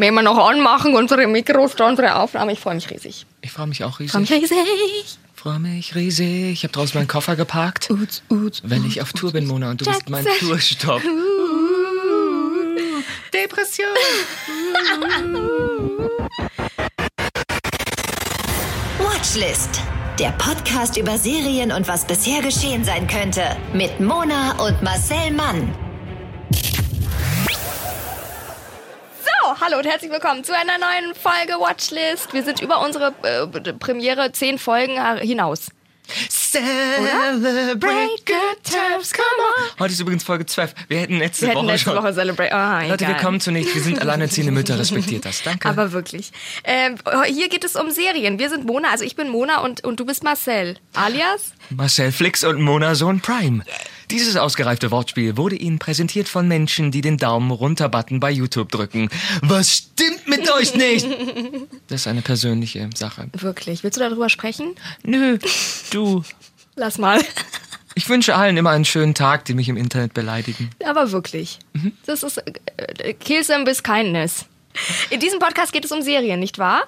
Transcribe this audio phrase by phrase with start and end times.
[0.00, 2.52] Wenn wir noch anmachen, unsere Mikros, da unsere Aufnahme.
[2.52, 3.26] Ich freue mich riesig.
[3.40, 4.42] Ich freue mich auch Ich freue riesig.
[4.42, 5.18] mich riesig.
[5.34, 6.52] freue mich riesig.
[6.52, 7.90] Ich habe draußen meinen Koffer geparkt.
[7.90, 10.24] Uts, uts, Wenn ich auf Tour bin, Mona, und du bist mein.
[10.38, 11.02] Tourstopp.
[13.34, 13.88] Depression.
[19.00, 19.80] Watchlist.
[20.20, 23.42] Der Podcast über Serien und was bisher geschehen sein könnte.
[23.72, 25.74] Mit Mona und Marcel Mann.
[29.48, 32.34] So, hallo und herzlich willkommen zu einer neuen Folge Watchlist.
[32.34, 35.68] Wir sind über unsere äh, Premiere zehn Folgen hinaus.
[36.50, 39.78] Celebrate good times, come on.
[39.80, 40.74] Heute ist übrigens Folge 12.
[40.88, 41.96] Wir hätten letzte Wir hätten Woche letzte schon.
[42.02, 42.52] Woche Celebrate.
[42.54, 43.16] Ah, Leute, egal.
[43.16, 43.74] wir kommen zu nichts.
[43.74, 44.78] Wir sind alleinerziehende Mütter.
[44.78, 45.42] Respektiert das.
[45.42, 45.68] Danke.
[45.68, 46.32] Aber wirklich.
[46.64, 48.38] Ähm, hier geht es um Serien.
[48.38, 50.78] Wir sind Mona, also ich bin Mona und, und du bist Marcel.
[50.94, 51.52] Alias?
[51.68, 53.62] Marcel Flix und Mona Sohn Prime.
[54.10, 58.72] Dieses ausgereifte Wortspiel wurde Ihnen präsentiert von Menschen, die den Daumen runter Button bei YouTube
[58.72, 59.10] drücken.
[59.42, 61.06] Was stimmt mit euch nicht?
[61.88, 63.28] Das ist eine persönliche Sache.
[63.32, 63.82] Wirklich.
[63.82, 64.74] Willst du darüber sprechen?
[65.04, 65.38] Nö,
[65.90, 66.22] du.
[66.78, 67.20] Lass mal.
[67.96, 70.70] Ich wünsche allen immer einen schönen Tag, die mich im Internet beleidigen.
[70.84, 71.58] Aber wirklich.
[72.06, 74.46] Das ist äh, Kill them with kindness.
[75.10, 76.84] In diesem Podcast geht es um Serien, nicht wahr?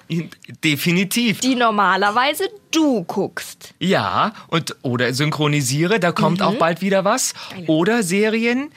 [0.63, 1.41] Definitiv.
[1.41, 3.73] Die normalerweise du guckst.
[3.79, 7.33] Ja, und oder synchronisiere, da kommt auch bald wieder was.
[7.67, 8.71] Oder Serien,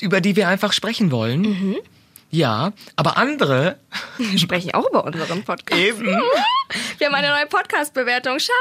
[0.00, 1.76] über die wir einfach sprechen wollen.
[2.30, 3.78] Ja, aber andere
[4.18, 5.80] Wir sprechen auch über unseren Podcast.
[5.80, 6.06] eben.
[6.98, 8.38] Wir haben eine neue Podcast-Bewertung.
[8.38, 8.54] Shoutout!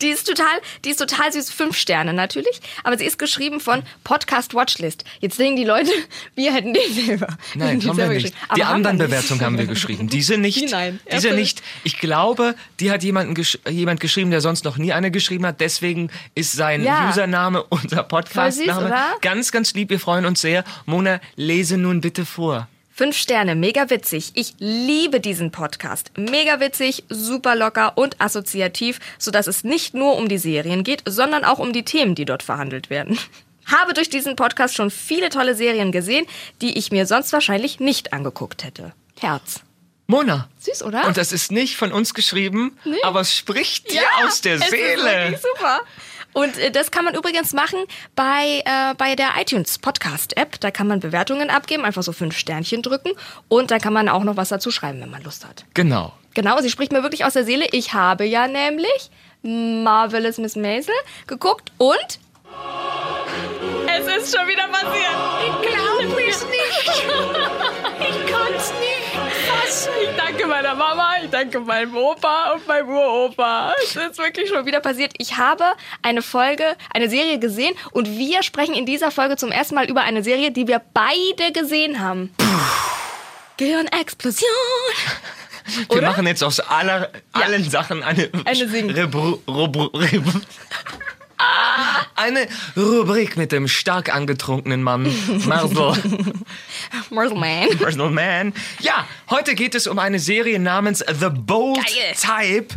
[0.00, 1.50] Die ist total, die ist total süß.
[1.50, 2.60] Fünf Sterne natürlich.
[2.84, 5.04] Aber sie ist geschrieben von Podcast Watchlist.
[5.20, 5.90] Jetzt denken die Leute,
[6.34, 7.36] wir hätten den selber.
[7.54, 8.34] Nein, die haben wir nicht.
[8.56, 8.96] Die anderen.
[8.96, 10.08] Bewertungen haben wir geschrieben.
[10.08, 10.58] Diese nicht.
[10.62, 11.00] Die nein.
[11.12, 11.62] Diese nicht.
[11.84, 15.60] Ich glaube, die hat jemanden gesch jemand geschrieben, der sonst noch nie eine geschrieben hat.
[15.60, 17.10] Deswegen ist sein Ja.
[17.10, 18.94] Username unser Podcastname.
[19.20, 19.90] Ganz, ganz lieb.
[19.90, 20.64] Wir freuen uns sehr.
[20.86, 22.68] Mona, lese nun bitte vor.
[22.92, 24.32] Fünf Sterne, mega witzig.
[24.34, 26.10] Ich liebe diesen Podcast.
[26.16, 31.44] Mega witzig, super locker und assoziativ, sodass es nicht nur um die Serien geht, sondern
[31.44, 33.16] auch um die Themen, die dort verhandelt werden.
[33.66, 36.26] Habe durch diesen Podcast schon viele tolle Serien gesehen,
[36.60, 38.92] die ich mir sonst wahrscheinlich nicht angeguckt hätte.
[39.20, 39.60] Herz.
[40.08, 40.48] Mona.
[40.58, 41.06] Süß, oder?
[41.06, 44.70] Und das ist nicht von uns geschrieben, aber es spricht dir aus der es Ist
[44.70, 45.02] Seele.
[45.04, 45.80] wirklich super.
[46.32, 47.78] Und äh, das kann man übrigens machen
[48.14, 50.60] bei, äh, bei der iTunes Podcast App.
[50.60, 53.10] Da kann man Bewertungen abgeben, einfach so fünf Sternchen drücken.
[53.48, 55.64] Und da kann man auch noch was dazu schreiben, wenn man Lust hat.
[55.74, 56.12] Genau.
[56.34, 57.66] Genau, sie spricht mir wirklich aus der Seele.
[57.72, 59.10] Ich habe ja nämlich
[59.42, 60.94] Marvelous Miss Maisel
[61.26, 62.18] geguckt und
[63.86, 65.16] es ist schon wieder passiert.
[65.42, 67.06] Ich glaube es nicht.
[68.00, 68.97] Ich kann es nicht.
[69.86, 73.72] Ich danke meiner Mama, ich danke meinem Opa und meinem Uropa.
[73.82, 75.12] Es ist wirklich schon wieder passiert.
[75.18, 75.64] Ich habe
[76.02, 80.02] eine Folge, eine Serie gesehen und wir sprechen in dieser Folge zum ersten Mal über
[80.02, 82.34] eine Serie, die wir beide gesehen haben.
[83.56, 84.48] Gehirnexplosion.
[85.88, 86.08] Wir Oder?
[86.08, 89.38] machen jetzt aus aller, allen Sachen eine, Eine Sing- Rebru-
[91.38, 95.12] Rubru- eine Rubrik mit dem stark angetrunkenen Mann
[95.46, 95.94] Marvel.
[97.10, 97.68] Marvelman.
[97.78, 98.52] Personal Man.
[98.80, 102.14] Ja, heute geht es um eine Serie namens The Bold Geil.
[102.60, 102.74] Type.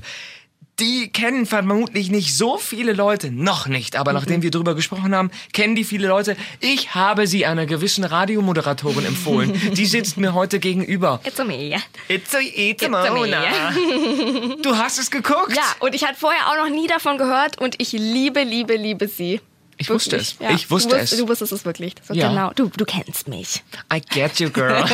[0.82, 5.30] Die kennen vermutlich nicht so viele Leute, noch nicht, aber nachdem wir drüber gesprochen haben,
[5.54, 6.36] kennen die viele Leute.
[6.60, 9.54] Ich habe sie einer gewissen Radiomoderatorin empfohlen.
[9.76, 11.22] Die sitzt mir heute gegenüber.
[11.24, 11.76] It's a me.
[12.08, 14.58] It's a, it's a It's a me.
[14.64, 15.56] Du hast es geguckt?
[15.56, 19.08] Ja, und ich hatte vorher auch noch nie davon gehört und ich liebe, liebe, liebe
[19.08, 19.40] sie.
[19.82, 20.36] Ich wusste es.
[20.54, 21.10] Ich wusste du es.
[21.18, 21.96] Du wusstest es wirklich.
[22.08, 22.30] So Ja.
[22.30, 22.52] Genau.
[22.54, 23.64] Du, du kennst mich.
[23.92, 24.86] I get you, girl.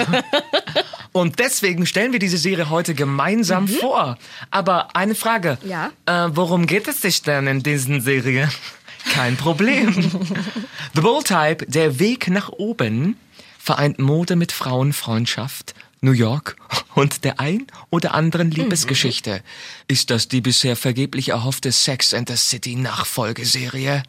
[1.12, 4.18] Und deswegen stellen wir diese Serie heute gemeinsam vor.
[4.50, 5.58] Aber eine Frage.
[5.62, 5.70] Mhm.
[5.70, 5.92] Ja?
[6.06, 8.50] Äh, worum geht es sich denn in diesen Serie?
[9.14, 9.94] Kein Problem.
[10.94, 13.18] The Bold Type, der Weg nach oben,
[13.58, 16.56] vereint Mode mit Frauenfreundschaft, New York
[16.96, 19.42] und der ein oder anderen Liebesgeschichte.
[19.88, 24.04] Ist das die bisher vergeblich erhoffte Sex and the City Nachfolgeserie?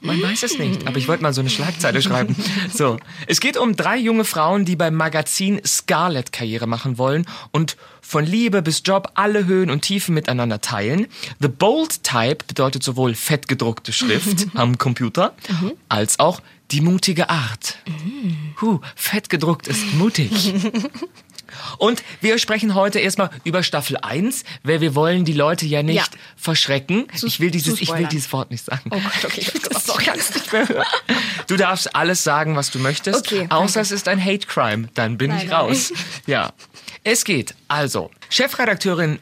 [0.00, 2.36] Man weiß es nicht, aber ich wollte mal so eine Schlagzeile schreiben.
[2.72, 7.76] So, es geht um drei junge Frauen, die beim Magazin Scarlet Karriere machen wollen und
[8.10, 11.06] von Liebe bis Job alle Höhen und Tiefen miteinander teilen.
[11.38, 15.32] The Bold Type bedeutet sowohl fettgedruckte Schrift am Computer
[15.88, 16.40] als auch
[16.72, 17.78] die mutige Art.
[18.60, 20.52] Huh, fettgedruckt ist mutig.
[21.78, 25.96] Und wir sprechen heute erstmal über Staffel 1, weil wir wollen die Leute ja nicht
[25.96, 26.18] Ja.
[26.36, 27.06] verschrecken.
[27.22, 28.82] ich will dieses, zu ich will dieses Wort nicht sagen.
[28.90, 30.86] Oh Gott, okay, Das kannst nicht mehr hören.
[31.48, 33.80] Du darfst alles sagen, was du möchtest, Okay, außer danke.
[33.80, 34.88] es ist ein Hate Crime.
[34.94, 35.60] Dann bin Nein, ich nein.
[35.60, 35.92] raus.
[36.26, 36.52] Ja.
[37.04, 38.10] Es geht also.
[38.28, 39.18] Chefredakteurin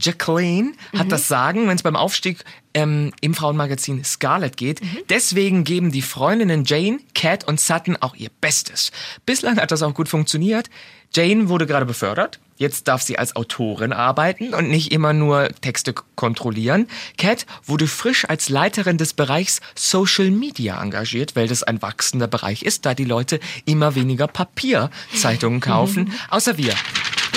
[0.00, 1.10] Jacqueline hat Mhm.
[1.10, 2.44] das Sagen, wenn es beim Aufstieg
[2.74, 4.80] ähm, im Frauenmagazin Scarlet geht.
[5.10, 8.92] Deswegen geben die Freundinnen Jane, Cat und Sutton auch ihr Bestes.
[9.26, 10.70] Bislang hat das auch gut funktioniert.
[11.14, 12.38] Jane wurde gerade befördert.
[12.56, 16.86] Jetzt darf sie als Autorin arbeiten und nicht immer nur Texte kontrollieren.
[17.18, 22.62] Cat wurde frisch als Leiterin des Bereichs Social Media engagiert, weil das ein wachsender Bereich
[22.62, 26.12] ist, da die Leute immer weniger Papierzeitungen kaufen.
[26.30, 26.72] Außer wir.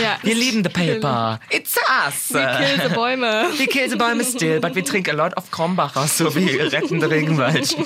[0.01, 0.17] Ja.
[0.21, 1.39] Wir lieben the paper.
[1.49, 1.77] It's
[2.07, 2.29] us.
[2.29, 3.45] Kill the Bäume.
[3.57, 7.09] We kill the Bäume still, but we drink a lot of Krombacher, so wie rettende
[7.09, 7.75] Regenwald.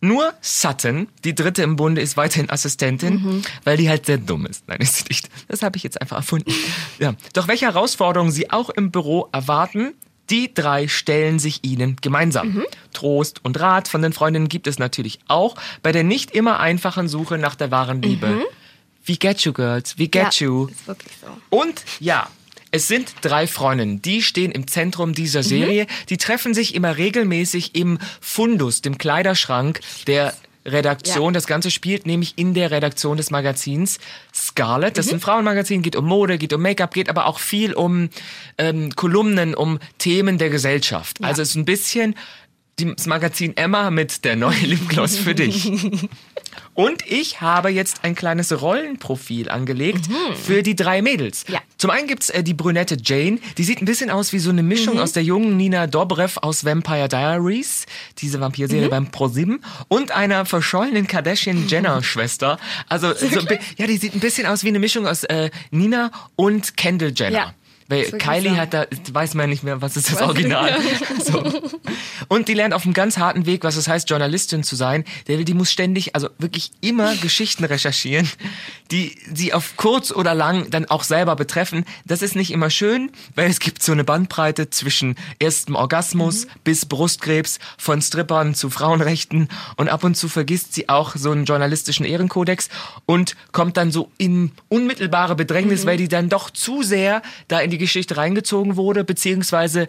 [0.00, 4.68] Nur Sutton, die dritte im Bunde, ist weiterhin Assistentin, weil die halt sehr dumm ist.
[4.68, 5.28] Nein, ist sie nicht.
[5.48, 6.52] Das habe ich jetzt einfach erfunden.
[7.00, 7.14] Ja.
[7.32, 9.94] Doch welche Herausforderungen sie auch im Büro erwarten,
[10.30, 12.62] die drei stellen sich ihnen gemeinsam.
[12.92, 17.08] Trost und Rat von den Freundinnen gibt es natürlich auch bei der nicht immer einfachen
[17.08, 18.46] Suche nach der wahren Liebe.
[19.08, 19.98] We get you, girls.
[19.98, 20.66] We get ja, you.
[20.68, 21.28] Ist wirklich so.
[21.50, 22.28] Und ja,
[22.70, 25.86] es sind drei Freundinnen, die stehen im Zentrum dieser Serie.
[26.10, 30.34] Die treffen sich immer regelmäßig im Fundus, dem Kleiderschrank der
[30.66, 31.32] Redaktion.
[31.32, 31.32] Ja.
[31.32, 33.98] Das Ganze spielt nämlich in der Redaktion des Magazins
[34.34, 34.98] Scarlet.
[34.98, 38.10] Das ist ein Frauenmagazin, geht um Mode, geht um Make-up, geht aber auch viel um
[38.58, 41.18] ähm, Kolumnen, um Themen der Gesellschaft.
[41.22, 42.14] Also es ist ein bisschen
[42.78, 45.70] das Magazin Emma mit der neue Lipgloss für dich.
[46.74, 50.08] Und ich habe jetzt ein kleines Rollenprofil angelegt
[50.40, 51.44] für die drei Mädels.
[51.48, 51.60] Ja.
[51.76, 54.62] Zum einen gibt's äh, die brünette Jane, die sieht ein bisschen aus wie so eine
[54.62, 57.86] Mischung aus der jungen Nina Dobrev aus Vampire Diaries,
[58.18, 62.58] diese Vampirserie beim ProSieben, und einer verschollenen Kardashian-Jenner-Schwester.
[62.88, 63.26] Also, so,
[63.76, 67.38] ja, die sieht ein bisschen aus wie eine Mischung aus äh, Nina und Kendall Jenner.
[67.38, 67.54] Ja.
[67.88, 70.76] Weil Kylie hat da, weiß man nicht mehr, was ist das Weiß Original.
[71.24, 71.42] So.
[72.28, 75.04] Und die lernt auf einem ganz harten Weg, was es heißt, Journalistin zu sein.
[75.26, 78.28] Der, die muss ständig, also wirklich immer Geschichten recherchieren,
[78.90, 81.84] die sie auf kurz oder lang dann auch selber betreffen.
[82.06, 86.86] Das ist nicht immer schön, weil es gibt so eine Bandbreite zwischen erstem Orgasmus bis
[86.86, 92.04] Brustkrebs, von Strippern zu Frauenrechten und ab und zu vergisst sie auch so einen journalistischen
[92.04, 92.68] Ehrenkodex
[93.06, 97.70] und kommt dann so in unmittelbare Bedrängnis, weil die dann doch zu sehr da in
[97.70, 99.88] die Geschichte reingezogen wurde, beziehungsweise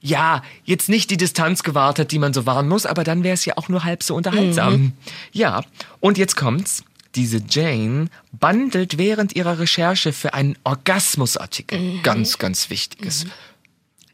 [0.00, 3.34] ja, jetzt nicht die Distanz gewahrt hat, die man so wahren muss, aber dann wäre
[3.34, 4.92] es ja auch nur halb so unterhaltsam.
[5.32, 5.62] Ja,
[6.00, 6.84] und jetzt kommt's.
[7.14, 12.00] Diese Jane bandelt während ihrer Recherche für einen Orgasmusartikel.
[12.02, 13.26] Ganz, ganz wichtiges.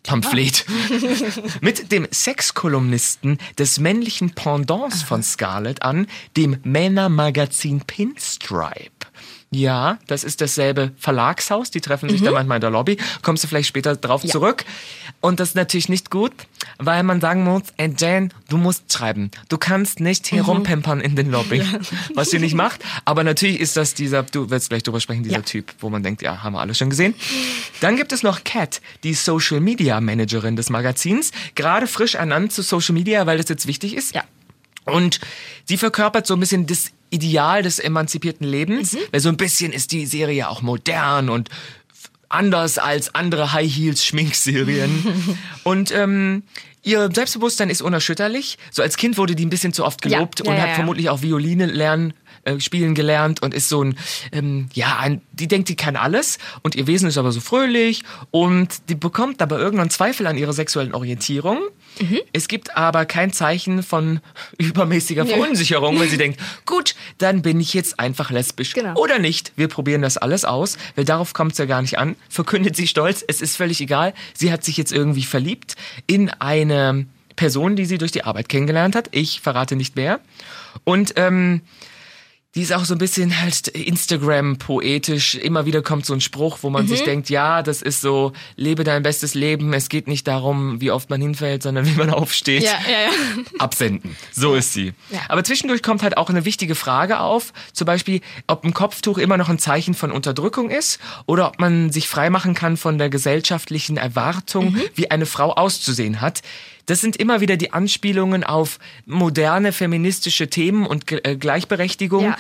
[0.04, 0.64] Pamphlet.
[1.60, 6.06] Mit dem Sexkolumnisten des männlichen Pendants von Scarlett an,
[6.36, 9.06] dem Männermagazin Pinstripe.
[9.54, 12.96] Ja, das ist dasselbe Verlagshaus, die treffen sich da manchmal in der Lobby.
[13.22, 14.64] Kommst du vielleicht später drauf zurück.
[15.20, 16.32] Und das ist natürlich nicht gut,
[16.78, 19.30] weil man sagen muss, ey Jane, du musst schreiben.
[19.48, 21.62] Du kannst nicht hier rumpempern in den Lobby,
[22.14, 22.84] was sie nicht macht.
[23.04, 25.42] Aber natürlich ist das dieser, du wirst gleich drüber sprechen, dieser Ja.
[25.42, 27.14] Typ, wo man denkt, ja, haben wir alle schon gesehen.
[27.80, 32.62] Dann gibt es noch Kat, die Social Media Managerin des Magazins, gerade frisch ernannt zu
[32.62, 34.14] Social Media, weil das jetzt wichtig ist.
[34.16, 34.24] Ja.
[34.84, 35.20] Und
[35.64, 39.92] sie verkörpert so ein bisschen das Ideal des emanzipierten Lebens, weil so ein bisschen ist
[39.92, 41.48] die Serie auch modern und
[42.28, 45.38] anders als andere High Heels Schminkserien.
[45.62, 46.42] und ähm,
[46.82, 48.58] ihr Selbstbewusstsein ist unerschütterlich.
[48.70, 50.68] So als Kind wurde die ein bisschen zu oft Ja, gelobt ja, und ja, hat
[50.70, 50.74] ja.
[50.74, 52.12] vermutlich auch Violine lernen
[52.44, 53.96] äh, spielen gelernt und ist so ein,
[54.32, 58.02] ähm, ja, ein, die denkt, die kann alles und ihr Wesen ist aber so fröhlich
[58.30, 61.58] und die bekommt aber irgendwann Zweifel an ihrer sexuellen Orientierung.
[62.00, 62.20] Mhm.
[62.32, 64.20] Es gibt aber kein Zeichen von
[64.58, 68.94] übermäßiger Verunsicherung, weil sie denkt, gut, dann bin ich jetzt einfach lesbisch Genau.
[69.00, 69.52] oder nicht.
[69.56, 72.16] Wir probieren das alles aus, weil darauf kommt es ja gar nicht an.
[72.28, 74.14] Verkündet sie stolz, es ist völlig egal.
[74.34, 75.76] Sie hat sich jetzt irgendwie verliebt
[76.06, 79.08] in eine Person, die sie durch die Arbeit kennengelernt hat.
[79.12, 80.20] Ich verrate nicht wer.
[80.84, 81.62] Und ähm,
[82.54, 85.34] die ist auch so ein bisschen halt Instagram-poetisch.
[85.36, 88.84] Immer wieder kommt so ein Spruch, wo man sich denkt, ja, das ist so, lebe
[88.84, 89.72] dein bestes Leben.
[89.72, 92.62] Es geht nicht darum, wie oft man hinfällt, sondern wie man aufsteht.
[92.62, 93.10] Ja, ja, ja.
[93.58, 94.16] Absenden.
[94.32, 94.92] So ist sie.
[95.10, 95.20] Ja.
[95.28, 97.52] Aber zwischendurch kommt halt auch eine wichtige Frage auf.
[97.72, 101.90] Zum Beispiel, ob ein Kopftuch immer noch ein Zeichen von Unterdrückung ist oder ob man
[101.90, 104.82] sich freimachen kann von der gesellschaftlichen Erwartung, Mhm.
[104.94, 106.40] wie eine Frau auszusehen hat.
[106.86, 112.24] Das sind immer wieder die Anspielungen auf moderne feministische Themen und äh, Gleichberechtigung.
[112.24, 112.36] Ja.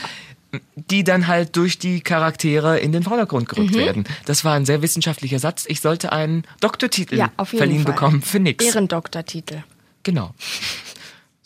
[0.76, 3.78] Die dann halt durch die Charaktere in den Vordergrund gerückt Mhm.
[3.78, 4.04] werden.
[4.24, 5.64] Das war ein sehr wissenschaftlicher Satz.
[5.66, 7.92] Ich sollte einen Doktortitel Ja, verliehen Fall.
[7.92, 8.64] bekommen für nix.
[8.64, 9.64] Ehrendoktortitel.
[10.04, 10.32] Genau.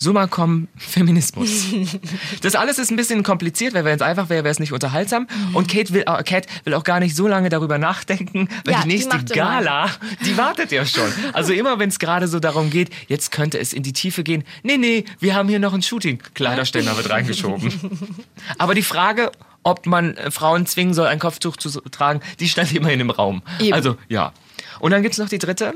[0.00, 1.66] Summa cum Feminismus.
[2.42, 5.26] Das alles ist ein bisschen kompliziert, weil wenn es einfach wäre, wäre es nicht unterhaltsam.
[5.54, 8.82] Und Kate will, äh, Kat will auch gar nicht so lange darüber nachdenken, weil Ja,
[8.82, 9.24] die die nächste immer.
[9.24, 9.90] Gala,
[10.24, 11.12] die wartet ja schon.
[11.32, 14.44] Also immer, wenn es gerade so darum geht, jetzt könnte es in die Tiefe gehen.
[14.62, 17.72] Nee, nee, wir haben hier noch einen Shooting-Kleiderständer mit reingeschoben.
[18.58, 19.32] Aber die Frage,
[19.64, 23.42] ob man äh, Frauen zwingen soll, ein Kopftuch zu tragen, die stand immerhin im Raum.
[23.58, 23.72] Eben.
[23.74, 24.32] Also, ja.
[24.80, 25.74] Und dann gibt's noch die dritte.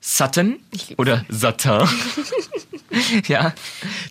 [0.00, 0.60] Sutton
[0.96, 1.88] oder Satin.
[3.28, 3.52] ja,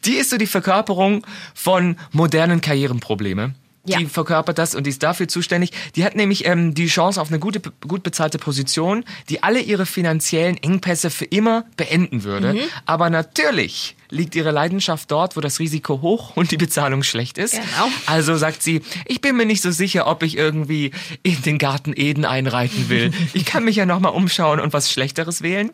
[0.05, 3.53] die ist so die Verkörperung von modernen Karrierenprobleme.
[3.89, 3.97] Ja.
[3.97, 5.71] Die verkörpert das und die ist dafür zuständig.
[5.95, 9.85] Die hat nämlich ähm, die Chance auf eine gute, gut bezahlte Position, die alle ihre
[9.85, 12.53] finanziellen Engpässe für immer beenden würde.
[12.53, 12.59] Mhm.
[12.85, 17.53] Aber natürlich liegt ihre Leidenschaft dort, wo das Risiko hoch und die Bezahlung schlecht ist.
[17.53, 17.89] Genau.
[18.05, 20.91] Also sagt sie, ich bin mir nicht so sicher, ob ich irgendwie
[21.21, 23.11] in den Garten Eden einreiten will.
[23.33, 25.71] Ich kann mich ja nochmal umschauen und was Schlechteres wählen.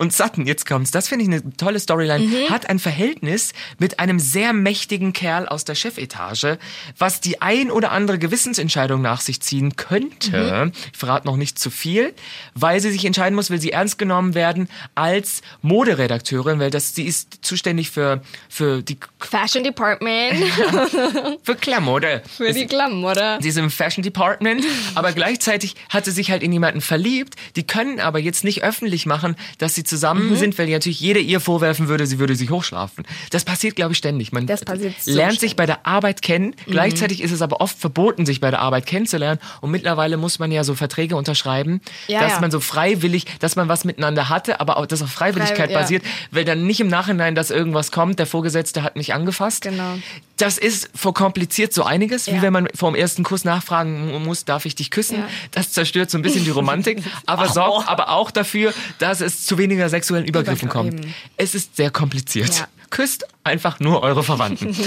[0.00, 2.48] Und Sutton, jetzt kommt's, das finde ich eine tolle Storyline, Mhm.
[2.50, 6.56] hat ein Verhältnis mit einem sehr mächtigen Kerl aus der Chefetage,
[6.96, 10.64] was die ein oder andere Gewissensentscheidung nach sich ziehen könnte.
[10.66, 10.72] Mhm.
[10.92, 12.14] Ich verrate noch nicht zu viel,
[12.54, 17.04] weil sie sich entscheiden muss, will sie ernst genommen werden als Moderedakteurin, weil das, sie
[17.04, 20.34] ist zuständig für, für die, Fashion Department
[21.42, 22.22] für Klamotte.
[22.26, 23.38] für die Klamotte.
[23.42, 24.64] Sie ist im Fashion Department,
[24.94, 27.34] aber gleichzeitig hat sie sich halt in jemanden verliebt.
[27.56, 29.96] Die können aber jetzt nicht öffentlich machen, dass sie Mhm.
[29.96, 33.04] zusammen sind, weil natürlich jeder ihr vorwerfen würde, sie würde sich hochschlafen.
[33.30, 34.32] Das passiert, glaube ich, ständig.
[34.32, 35.52] Man Das passiert so lernt sich ständig.
[35.54, 35.56] Mhm.
[35.56, 36.54] bei der Arbeit kennen.
[36.66, 39.40] Gleichzeitig ist es aber oft verboten, sich bei der Arbeit kennenzulernen.
[39.60, 42.40] Und mittlerweile muss man ja so Verträge unterschreiben, Ja, dass ja.
[42.40, 45.80] man so freiwillig, dass man was miteinander hatte, aber auch das auf Freiwilligkeit Frei- ja.
[45.80, 49.62] basiert, weil dann nicht im Nachhinein, dass irgendwas kommt, der Vorgesetzte hat mich angefasst.
[49.62, 49.98] Genau.
[50.40, 52.42] Das ist verkompliziert so einiges, wie Ja.
[52.42, 55.18] wenn man vor dem ersten Kuss nachfragen mu- muss, darf ich dich küssen?
[55.18, 55.28] Ja.
[55.50, 59.58] Das zerstört so ein bisschen die Romantik, aber sorgt aber auch dafür, dass es zu
[59.58, 61.06] weniger sexuellen Übergriffen Übergr- kommt.
[61.36, 62.58] Es ist sehr kompliziert.
[62.58, 62.68] Ja.
[62.90, 64.74] Küsst einfach nur eure Verwandten.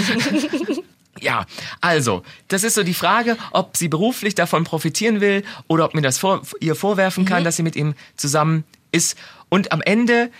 [1.22, 1.46] Ja,
[1.80, 6.02] also, das ist so die Frage, ob sie beruflich davon profitieren will oder ob mir
[6.02, 7.28] das vor, ihr vorwerfen Mhm.
[7.28, 9.16] kann, dass sie mit ihm zusammen ist.
[9.48, 10.32] Und am Ende,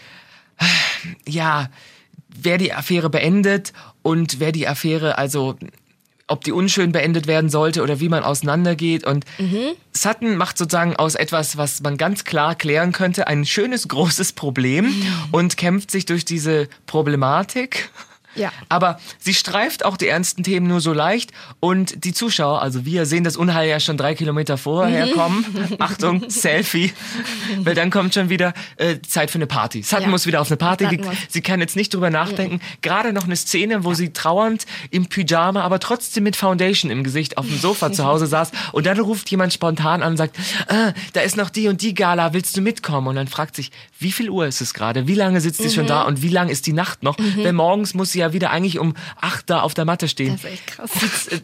[1.28, 1.70] ja,
[2.42, 5.56] wer die Affäre beendet und wer die Affäre, also
[6.28, 9.06] ob die unschön beendet werden sollte oder wie man auseinandergeht.
[9.06, 9.26] Und
[9.92, 14.94] Sutton macht sozusagen aus etwas, was man ganz klar klären könnte, ein schönes, großes Problem
[15.32, 17.90] und kämpft sich durch diese Problematik.
[18.36, 18.52] Ja.
[18.70, 23.06] Aber sie streift auch die ernsten Themen nur so leicht und die Zuschauer, also wir,
[23.06, 25.12] sehen das Unheil ja schon drei Kilometer vorher Mhm.
[25.12, 25.46] kommen.
[25.80, 26.94] Achtung, Selfie.
[27.60, 29.84] Weil dann kommt schon wieder äh, Zeit für eine Party.
[29.84, 30.10] Sutton Ja.
[30.10, 30.86] muss wieder auf eine Party.
[30.98, 31.08] Muss.
[31.30, 32.60] Sie kann jetzt nicht drüber nachdenken.
[32.82, 37.38] Gerade noch eine Szene, wo sie trauernd im Pyjama, aber trotzdem mit Foundation im Gesicht
[37.38, 38.52] auf dem Sofa zu Hause saß.
[38.72, 40.38] Und dann ruft jemand spontan an und sagt,
[40.68, 43.08] ah, da ist noch die und die Gala, willst du mitkommen?
[43.08, 45.08] Und dann fragt sich, wie viel Uhr ist es gerade?
[45.08, 45.88] Wie lange sitzt sie schon Mhm.
[45.88, 47.16] da und wie lang ist die Nacht noch?
[47.18, 50.34] Denn morgens muss sie ja wieder eigentlich um acht da auf der Matte stehen.
[50.34, 50.90] Das ist echt krass.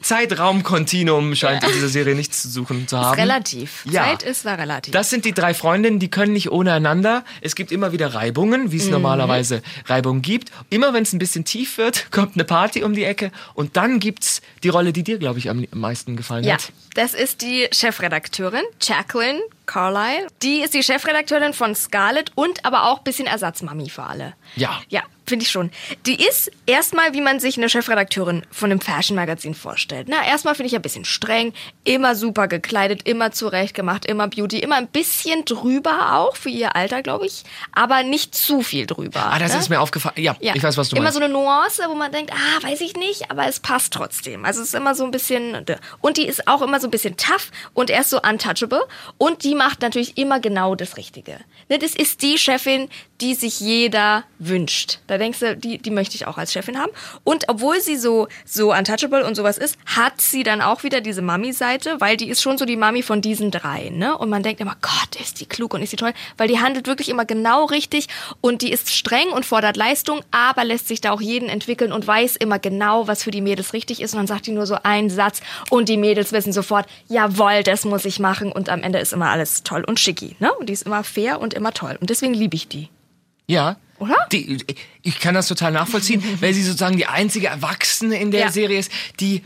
[0.01, 3.19] Zeitraumkontinuum scheint in dieser Serie nichts zu suchen zu haben.
[3.19, 3.86] Relativ.
[3.86, 4.03] Ja.
[4.05, 4.91] Zeit ist da relativ.
[4.93, 7.24] Das sind die drei Freundinnen, die können nicht ohne einander.
[7.41, 10.51] Es gibt immer wieder Reibungen, wie es normalerweise Reibungen gibt.
[10.69, 14.00] Immer wenn es ein bisschen tief wird, kommt eine Party um die Ecke und dann
[14.00, 16.71] gibt's die Rolle, die dir, glaube ich, am meisten gefallen Ja, hat.
[16.95, 20.27] das ist die Chefredakteurin, Jacqueline Carlyle.
[20.41, 24.33] Die ist die Chefredakteurin von Scarlett und aber auch ein bisschen Ersatzmami für alle.
[24.55, 24.81] Ja.
[24.89, 25.71] Ja, finde ich schon.
[26.05, 30.07] Die ist erstmal, wie man sich eine Chefredakteurin von einem Fashion-Magazin vorstellt.
[30.09, 31.53] Na, erstmal finde ich ein bisschen streng,
[31.86, 37.01] immer super gekleidet, immer zurechtgemacht, immer Beauty, immer ein bisschen drüber auch für ihr Alter,
[37.01, 39.25] glaube ich, aber nicht zu viel drüber.
[39.31, 39.59] Ah, das ne?
[39.59, 40.15] ist mir aufgefallen.
[40.17, 40.55] Ja, Ja.
[40.55, 41.17] ich weiß, was du immer meinst.
[41.17, 44.43] so eine Nuance, wo man denkt, ah, weiß ich nicht, aber es passt trotzdem.
[44.45, 45.65] Also es ist immer so ein bisschen
[46.01, 48.81] und die ist auch immer so ein bisschen tough und er ist so untouchable
[49.17, 51.38] und die macht natürlich immer genau das Richtige.
[51.69, 52.89] Ne, das ist die Chefin,
[53.21, 55.00] die sich jeder wünscht.
[55.07, 56.91] Da denkst du, die, die möchte ich auch als Chefin haben.
[57.23, 61.21] Und obwohl sie so so untouchable und sowas ist, hat sie dann auch wieder diese
[61.21, 63.89] Mami-Seite, weil die ist schon so die Mami von diesen drei.
[63.89, 64.17] Ne?
[64.17, 66.88] Und man denkt immer, Gott, ist die klug und ist die toll, weil die handelt
[66.88, 68.07] wirklich immer genau richtig
[68.41, 72.05] und die ist streng und fordert Leistung, aber lässt sich da auch jeden entwickeln und
[72.05, 74.13] weiß immer genau, was für die Mädels richtig ist.
[74.13, 77.85] Und dann sagt die nur so einen Satz und die Mädels wissen sofort, jawohl, das
[77.85, 78.51] muss ich machen.
[78.51, 80.35] Und am Ende ist immer alles toll und schicki.
[80.39, 80.51] Ne?
[80.53, 81.97] Und die ist immer fair und immer toll.
[81.99, 82.89] Und deswegen liebe ich die.
[83.50, 83.77] Ja.
[84.00, 84.15] Oder?
[84.32, 84.58] Die,
[85.03, 88.51] ich kann das total nachvollziehen, weil sie sozusagen die einzige Erwachsene in der Ja.
[88.51, 89.44] Serie ist, die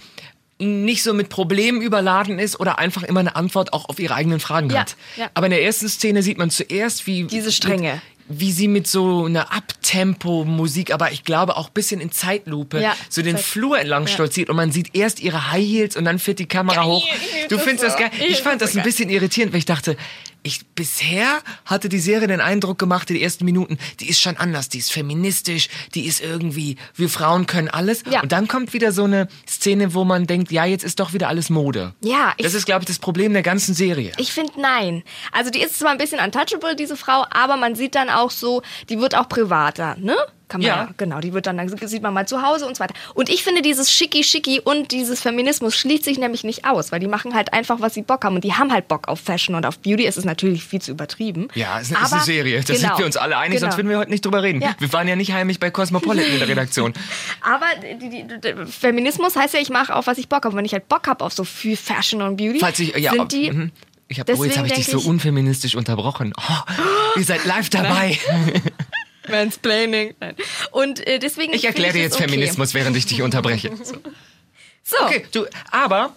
[0.60, 4.40] nicht so mit Problemen überladen ist oder einfach immer eine Antwort auch auf ihre eigenen
[4.40, 4.96] Fragen Ja, hat.
[5.18, 5.30] ja.
[5.34, 7.94] Aber in der ersten Szene sieht man zuerst, wie Diese Strenge.
[8.30, 12.80] Mit, wie sie mit so einer Abtempo-Musik, aber ich glaube auch ein bisschen in Zeitlupe,
[12.82, 16.06] Ja, so den Zeit- Flur entlang stolziert und man sieht erst ihre High Heels und
[16.06, 17.08] dann fährt die Kamera Geil, hoch.
[17.50, 18.00] Du das findest das so.
[18.00, 18.12] geil.
[18.20, 19.98] Ich Ich fand das das so ein bisschen irritierend, weil ich dachte,
[20.44, 24.38] ich, bisher hatte die Serie den Eindruck gemacht, in den ersten Minuten, die ist schon
[24.38, 28.04] anders, die ist feministisch, die ist irgendwie, wir Frauen können alles.
[28.10, 28.22] Ja.
[28.22, 31.30] Und dann kommt wieder so eine Szene, wo man denkt, ja, jetzt ist doch wieder
[31.30, 31.94] alles Mode.
[32.02, 34.12] Ja, Das ist, glaube ich, das Problem der ganzen Serie.
[34.18, 35.04] Ich finde nein.
[35.32, 38.62] Also die ist zwar ein bisschen untouchable, diese Frau, aber man sieht dann auch so,
[38.90, 40.16] die wird auch privater, ne?
[40.54, 40.76] Kann man Ja.
[40.76, 40.90] ja.
[40.98, 42.94] genau, die wird dann, dann sieht man mal zu Hause und so weiter.
[43.16, 47.08] Und ich finde, dieses Schicki-Schicki und dieses Feminismus schließt sich nämlich nicht aus, weil die
[47.08, 48.36] machen halt einfach, was sie Bock haben.
[48.36, 50.06] Und die haben halt Bock auf Fashion und auf Beauty.
[50.06, 51.48] Es ist natürlich viel zu übertrieben.
[51.56, 52.60] Ja, es ist eine, ist Aber- eine Serie.
[52.60, 53.78] Da sind genau, wir uns alle einig, sonst genau.
[53.80, 54.62] würden wir heute nicht drüber reden.
[54.62, 54.76] Ja.
[54.78, 56.94] Wir waren ja nicht heimlich bei Cosmopolitan in der Redaktion.
[57.42, 60.56] Aber die, die, die, Feminismus heißt ja, ich mache auf, was ich Bock habe.
[60.56, 63.32] Wenn ich halt Bock habe auf so viel Fashion und Beauty, Falls ich, ja, sind
[63.32, 63.52] die...
[63.52, 63.72] mhm.
[64.08, 66.32] ich hab, oh, jetzt habe ich dich so unfeministisch unterbrochen.
[66.38, 68.20] Oh, ihr seid live dabei.
[69.30, 70.14] Mansplaining.
[70.20, 70.36] Nein.
[70.72, 71.54] Und äh, deswegen.
[71.54, 72.26] Ich erkläre dir jetzt okay.
[72.30, 73.72] Feminismus, während ich dich unterbreche.
[73.84, 73.96] So.
[74.86, 75.06] So.
[75.06, 76.14] Okay, du, aber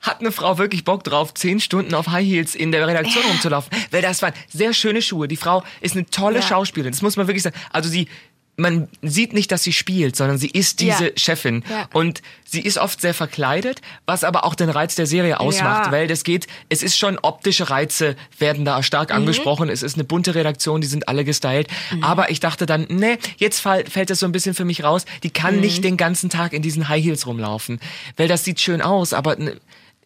[0.00, 3.70] hat eine Frau wirklich Bock drauf, zehn Stunden auf High Heels in der Redaktion rumzulaufen?
[3.90, 5.28] Weil das waren sehr schöne Schuhe.
[5.28, 6.42] Die Frau ist eine tolle Ja.
[6.42, 6.92] Schauspielerin.
[6.92, 7.56] Das muss man wirklich sagen.
[7.72, 8.08] Also sie,
[8.56, 11.10] man sieht nicht, dass sie spielt, sondern sie ist diese Ja.
[11.16, 11.62] Chefin.
[11.70, 11.88] Ja.
[11.92, 15.92] Und sie ist oft sehr verkleidet, was aber auch den Reiz der Serie ausmacht, Ja.
[15.92, 19.16] weil das geht, es ist schon optische Reize werden da stark Mhm.
[19.16, 19.68] angesprochen.
[19.68, 21.68] Es ist eine bunte Redaktion, die sind alle gestylt.
[22.00, 25.04] Aber ich dachte dann, nee, jetzt fall, fällt das so ein bisschen für mich raus.
[25.22, 25.60] Die kann Mhm.
[25.60, 27.78] nicht den ganzen Tag in diesen High Heels rumlaufen,
[28.16, 29.36] weil das sieht schön aus, aber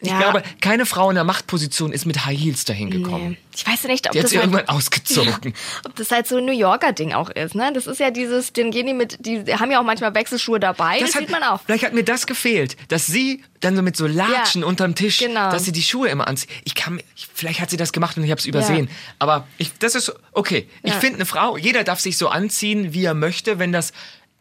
[0.03, 0.19] ich Ja.
[0.19, 3.31] glaube, keine Frau in der Machtposition ist mit High Heels dahin gekommen.
[3.31, 3.39] Nee.
[3.55, 5.55] Ich weiß ja nicht, ob Die hat das, sie irgendwann halt, ausgezogen.
[5.85, 7.55] ob das halt so ein New Yorker Ding auch ist.
[7.55, 7.71] Ne?
[7.75, 11.01] Das ist ja dieses, den gehen die mit, die haben ja auch manchmal Wechselschuhe dabei,
[11.01, 11.61] das, hat, sieht man auch.
[11.67, 15.19] Vielleicht hat mir das gefehlt, dass sie dann so mit so Latschen Ja, unterm Tisch,
[15.19, 15.51] genau.
[15.51, 16.49] dass sie die Schuhe immer anzieht.
[16.65, 17.03] Ich kann,
[17.35, 18.89] vielleicht hat sie das gemacht und ich habe es übersehen.
[19.19, 20.67] Aber ich, das ist okay.
[20.83, 20.99] Ich Ja.
[21.01, 23.93] finde eine Frau, jeder darf sich so anziehen, wie er möchte, wenn das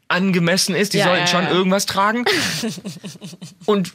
[0.08, 0.94] angemessen ist.
[0.94, 1.52] Die Ja, sollen ja, schon ja.
[1.52, 2.24] irgendwas tragen.
[3.66, 3.94] und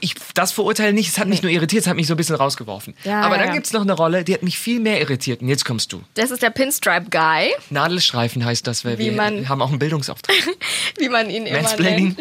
[0.00, 1.08] ich das verurteile nicht.
[1.08, 2.94] Es hat mich nur irritiert, es hat mich so ein bisschen rausgeworfen.
[3.04, 3.54] Ja, Aber ja, dann ja.
[3.54, 5.40] gibt's noch eine Rolle, die hat mich viel mehr irritiert.
[5.42, 6.02] Und jetzt kommst du.
[6.14, 9.78] Das ist der Pinstripe Guy, Nadelstreifen heißt das, weil Wie wir man- haben auch einen
[9.78, 10.34] Bildungsauftrag.
[10.98, 12.18] wie man ihn immer nennt.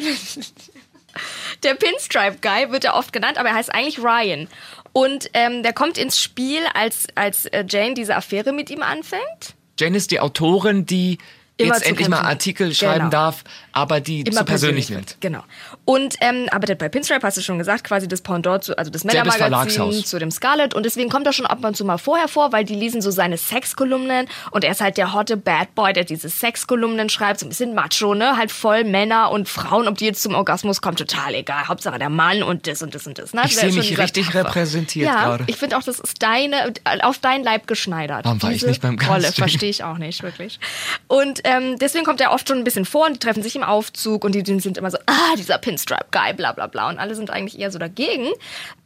[1.64, 4.48] Der Pinstripe Guy wird ja oft genannt, aber er heißt eigentlich Ryan.
[4.94, 9.56] Und ähm, der kommt ins Spiel, als, als äh, Jane diese Affäre mit ihm anfängt.
[9.80, 11.18] Jane ist die Autorin, die
[11.58, 12.30] Immer jetzt endlich mal kämpfen.
[12.30, 13.10] Artikel schreiben Genau.
[13.10, 13.44] darf,
[13.78, 15.12] aber die zu persönlich nimmt.
[15.12, 15.22] wird.
[15.22, 15.44] Genau.
[15.86, 19.04] Und ähm, arbeitet bei Pinstripe, hast du schon gesagt, quasi das Pendant, zu, also das
[19.04, 20.74] Männermagazin zu dem Scarlet.
[20.74, 23.12] Und deswegen kommt er schon ab und zu mal vorher vor, weil die lesen so
[23.12, 24.28] seine Sexkolumnen.
[24.52, 27.76] Und er ist halt der hotte Bad Boy, der diese Sexkolumnen schreibt, so ein bisschen
[27.76, 28.36] macho, ne?
[28.36, 31.68] Halt voll Männer und Frauen, ob die jetzt zum Orgasmus kommen, total egal.
[31.68, 33.34] Hauptsache der Mann und das und das und das.
[33.34, 33.44] Ne?
[33.46, 34.40] Ich sehe mich richtig Taffe.
[34.40, 35.44] repräsentiert ja, gerade.
[35.48, 38.26] Ich finde auch, das ist deine, auf dein Leib geschneidert.
[38.26, 40.60] Warum war ich Diese nicht beim Rolle verstehe ich auch nicht, wirklich.
[41.08, 43.67] Und ähm, deswegen kommt er oft schon ein bisschen vor und die treffen sich im
[43.68, 46.90] Aufzug und die, die sind immer so, ah, dieser Pinstripe-Guy, bla bla bla.
[46.90, 48.30] Und alle sind eigentlich eher so dagegen,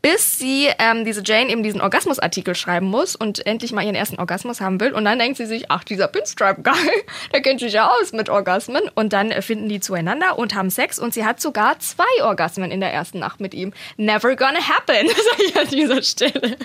[0.02, 4.17] bis sie, ähm, diese Jane eben diesen Orgasmusartikel schreiben muss und endlich mal ihren ersten
[4.17, 4.94] Orgasmus haben will.
[4.94, 6.91] Und dann denkt sie sich, ach, dieser Pinstripe-Guy,
[7.34, 8.84] der kennt sich ja aus mit Orgasmen.
[8.96, 12.80] Und dann finden die zueinander und haben Sex und sie hat sogar zwei Orgasmen in
[12.80, 13.74] der ersten Nacht mit ihm.
[13.98, 16.58] Never gonna happen, sag ich an dieser Stelle.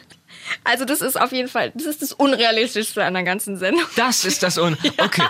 [0.65, 3.85] Also das ist auf jeden Fall, das ist das Unrealistischste an der ganzen Sendung.
[3.97, 4.77] Das ist das Un.
[4.99, 5.23] Okay,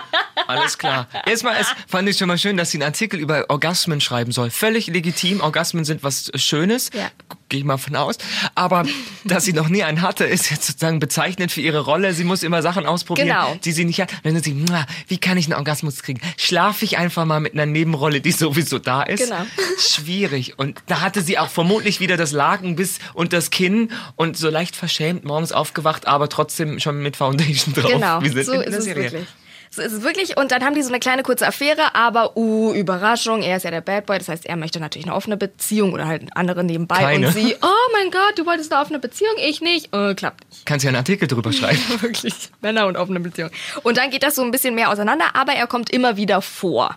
[0.46, 1.08] alles klar.
[1.26, 4.50] Erstmal es fand ich schon mal schön, dass sie einen Artikel über Orgasmen schreiben soll.
[4.50, 5.40] Völlig legitim.
[5.40, 6.90] Orgasmen sind was Schönes.
[6.94, 7.10] Ja.
[7.48, 8.16] Gehe ich mal von aus.
[8.54, 8.84] Aber
[9.24, 12.12] dass sie noch nie einen hatte, ist jetzt sozusagen bezeichnend für ihre Rolle.
[12.12, 13.56] Sie muss immer Sachen ausprobieren, Genau.
[13.64, 14.10] die sie nicht hat.
[14.24, 16.20] Dann sie, "Mua, wie kann ich einen Orgasmus kriegen?
[16.36, 19.22] Schlafe ich einfach mal mit einer Nebenrolle, die sowieso da ist?
[19.24, 19.44] Genau.
[19.78, 20.58] Schwierig.
[20.58, 24.50] Und da hatte sie auch vermutlich wieder das Laken bis und das Kinn und so
[24.50, 27.90] leicht verschämt morgens aufgewacht, aber trotzdem schon mit Foundation drauf.
[27.90, 29.02] Genau, Wir sind so in ist der es Serie.
[29.04, 29.28] wirklich.
[29.68, 30.36] So ist es wirklich.
[30.38, 33.70] Und dann haben die so eine kleine kurze Affäre, aber uh, Überraschung, er ist ja
[33.70, 36.96] der Bad Boy, das heißt, er möchte natürlich eine offene Beziehung oder halt andere nebenbei.
[36.96, 37.26] Keine.
[37.26, 39.92] Und sie, oh mein Gott, du wolltest eine offene Beziehung, ich nicht.
[39.94, 40.64] Äh, klappt nicht.
[40.64, 41.80] Kannst ja einen Artikel drüber schreiben.
[42.00, 42.34] Wirklich.
[42.62, 43.50] Männer und offene Beziehung.
[43.82, 46.96] Und dann geht das so ein bisschen mehr auseinander, aber er kommt immer wieder vor.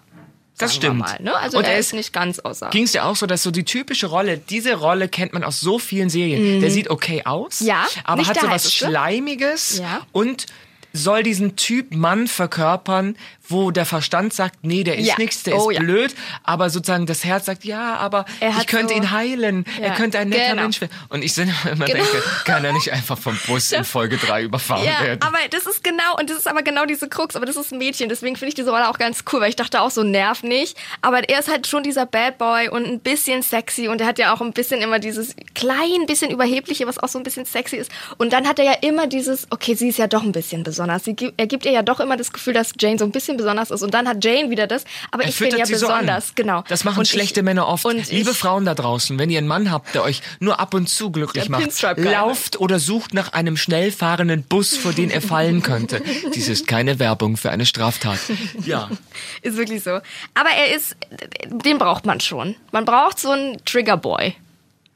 [0.59, 0.99] Das stimmt.
[0.99, 1.35] Mal, ne?
[1.35, 2.69] Also Und er ist nicht ganz außer.
[2.69, 5.59] Ging es dir auch so, dass so die typische Rolle, diese Rolle kennt man aus
[5.59, 6.61] so vielen Serien.
[6.61, 7.67] Der sieht okay aus, Mhm.
[7.67, 8.85] Ja, aber hat so was heißeste.
[8.87, 10.01] Schleimiges Ja.
[10.11, 10.45] und
[10.91, 13.15] soll diesen Typ Mann verkörpern,
[13.49, 15.15] wo der Verstand sagt, nee, der ist Ja.
[15.17, 15.81] nichts, der Oh, ist ja.
[15.81, 19.89] blöd, aber sozusagen das Herz sagt, ja, aber Er ich könnte so- ihn heilen, er
[19.89, 20.61] Ja, könnte ein netter genau.
[20.63, 20.91] Mensch werden.
[21.09, 22.03] Und ich sind immer Genau.
[22.03, 25.21] denke, kann er nicht einfach vom Bus in Folge 3 überfahren Ja, werden?
[25.21, 27.77] aber das ist genau, und das ist aber genau diese Krux, aber das ist ein
[27.79, 30.43] Mädchen, deswegen finde ich diese Rolle auch ganz cool, weil ich dachte auch so, nerv
[30.43, 34.07] nicht, aber er ist halt schon dieser Bad Boy und ein bisschen sexy und er
[34.07, 37.45] hat ja auch ein bisschen immer dieses klein bisschen überhebliche, was auch so ein bisschen
[37.45, 40.31] sexy ist und dann hat er ja immer dieses, okay, sie ist ja doch ein
[40.31, 43.11] bisschen besonders, sie, er gibt ihr ja doch immer das Gefühl, dass Jane so ein
[43.11, 45.73] bisschen besonders ist und dann hat Jane wieder das, aber Er ich bin ja so
[45.73, 46.35] besonders, an.
[46.35, 46.63] genau.
[46.67, 47.85] Das machen Und schlechte ich, Männer oft.
[47.85, 50.73] Und Liebe ich, Frauen da draußen, wenn ihr einen Mann habt, der euch nur ab
[50.73, 55.21] und zu glücklich macht, lauft oder sucht nach einem schnell fahrenden Bus, vor den er
[55.21, 56.01] fallen könnte.
[56.35, 58.19] Dies ist keine Werbung für eine Straftat.
[58.65, 58.89] Ja.
[59.41, 59.91] Ist wirklich so.
[59.91, 60.95] Aber er ist,
[61.45, 62.55] den braucht man schon.
[62.71, 64.35] Man braucht so einen Triggerboy,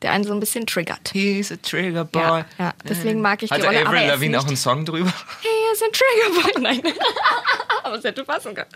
[0.01, 1.11] der einen so ein bisschen triggert.
[1.13, 2.21] He's a trigger boy.
[2.21, 5.13] Ja, ja, deswegen mag ich die Hatte Rolle, aber Avril Lavigne auch einen Song drüber?
[5.41, 6.61] Hey, er ist ein Triggerboy.
[6.83, 6.93] Nein.
[7.85, 8.69] aber es hätte passen können.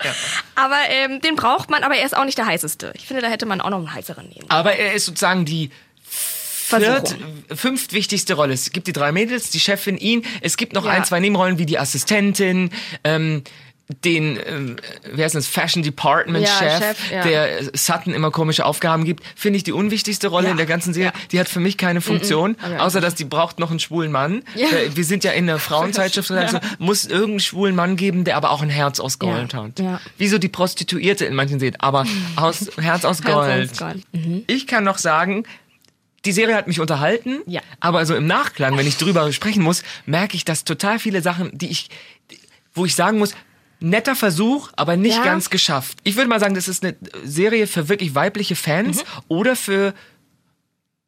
[0.56, 2.94] Aber ähm, den braucht man, aber er ist auch nicht der heißeste.
[2.96, 4.46] Ich finde, da hätte man auch noch einen heißeren nehmen.
[4.50, 5.72] Aber er ist sozusagen die
[6.04, 7.16] viert,
[7.54, 8.54] fünftwichtigste Rolle.
[8.54, 10.24] Es gibt die drei Mädels, die Chefin, ihn.
[10.42, 10.92] Es gibt noch Ja.
[10.92, 12.72] ein, zwei Nebenrollen wie die Assistentin,
[13.04, 13.44] ähm,
[14.04, 14.76] den, ähm,
[15.14, 17.24] wer ist das, Fashion Department Ja, Chef, Chef, ja.
[17.24, 20.52] der äh, Sutton immer komische Aufgaben gibt, finde ich die unwichtigste Rolle Ja.
[20.52, 21.14] in der ganzen Serie.
[21.32, 22.80] Die hat für mich keine Funktion, Aber ja.
[22.82, 24.44] außer dass die braucht noch einen schwulen Mann.
[24.56, 28.52] Äh, Wir sind ja in der Frauenzeitschrift, also muss irgendeinen schwulen Mann geben, der aber
[28.52, 29.80] auch ein Herz aus Gold hat.
[29.80, 30.02] Ja.
[30.18, 33.48] Wie so die Prostituierte in manchen Serien, aber aus Herz aus Gold.
[33.50, 34.04] Herz aus Gold.
[34.12, 34.44] Mhm.
[34.48, 35.44] Ich kann noch sagen,
[36.26, 37.38] die Serie hat mich unterhalten,
[37.80, 41.58] aber so im Nachklang, wenn ich drüber sprechen muss, merke ich, dass total viele Sachen,
[41.58, 41.88] die ich,
[42.74, 43.34] wo ich sagen muss,
[43.80, 45.24] netter Versuch, aber nicht Ja.
[45.24, 46.00] ganz geschafft.
[46.04, 49.04] Ich würde mal sagen, das ist eine Serie für wirklich weibliche Fans Mhm.
[49.28, 49.94] oder für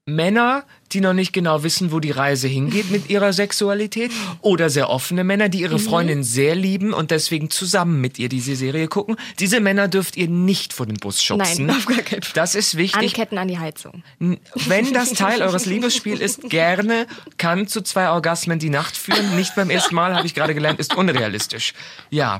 [0.05, 4.89] Männer, die noch nicht genau wissen, wo die Reise hingeht mit ihrer Sexualität oder sehr
[4.89, 5.79] offene Männer, die ihre Mhm.
[5.83, 9.17] Freundin sehr lieben und deswegen zusammen mit ihr diese Serie gucken.
[9.37, 11.67] Diese Männer dürft ihr nicht vor den Bus schubsen.
[11.67, 12.31] Nein, auf gar keinen Fall.
[12.33, 12.99] Das ist wichtig.
[12.99, 14.01] Anketten an die Heizung.
[14.17, 17.05] Wenn das Teil eures Liebesspiels ist, gerne,
[17.37, 19.35] kann zu zwei Orgasmen die Nacht führen.
[19.35, 21.73] Nicht beim ersten Mal, habe ich gerade gelernt, ist unrealistisch.
[22.09, 22.39] Ja.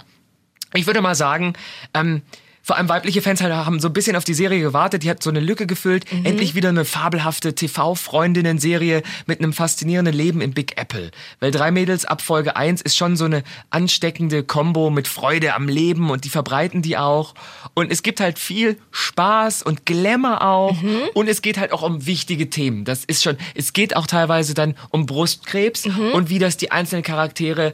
[0.74, 1.54] Ich würde mal sagen,
[1.94, 2.22] ähm,
[2.70, 5.02] vor allem weibliche Fans halt haben so ein bisschen auf die Serie gewartet.
[5.02, 6.06] Die hat so eine Lücke gefüllt.
[6.24, 11.10] Endlich wieder eine fabelhafte TV-Freundinnen-Serie mit einem faszinierenden Leben im Big Apple.
[11.40, 15.68] Weil drei Mädels ab Folge 1 ist schon so eine ansteckende Combo mit Freude am
[15.68, 17.34] Leben und die verbreiten die auch.
[17.74, 20.78] Und es gibt halt viel Spaß und Glamour auch.
[21.16, 22.86] Und es geht halt auch um wichtige Themen.
[22.86, 27.02] Das ist schon, es geht auch teilweise dann um Brustkrebs und wie das die einzelnen
[27.02, 27.74] Charaktere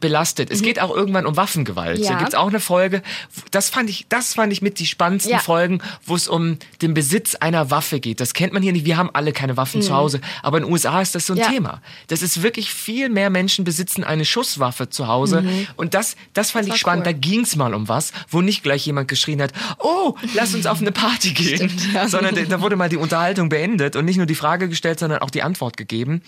[0.00, 0.50] belastet.
[0.50, 1.98] Es geht auch irgendwann um Waffengewalt.
[1.98, 2.04] Mhm.
[2.04, 2.12] Ja.
[2.12, 3.02] Da gibt's auch eine Folge.
[3.50, 5.38] Das fand ich, das fand ich mit die spannendsten Ja.
[5.38, 8.20] Folgen, wo es um den Besitz einer Waffe geht.
[8.20, 8.84] Das kennt man hier nicht.
[8.84, 10.20] Wir haben alle keine Waffen zu Hause.
[10.42, 11.42] Aber in den USA ist das so ein Mhm.
[11.42, 11.48] Ja.
[11.50, 11.82] Thema.
[12.08, 15.44] Das ist wirklich viel mehr Menschen besitzen eine Schusswaffe zu Hause.
[15.76, 16.70] Und das, das fand Mhm.
[16.70, 17.06] war ich spannend.
[17.06, 17.12] cool.
[17.12, 20.80] Da ging's mal um was, wo nicht gleich jemand geschrien hat, oh, lass uns auf
[20.80, 21.70] eine Party gehen.
[22.06, 25.20] Sondern da- da wurde mal die Unterhaltung beendet und nicht nur die Frage gestellt, sondern
[25.22, 26.22] auch die Antwort gegeben.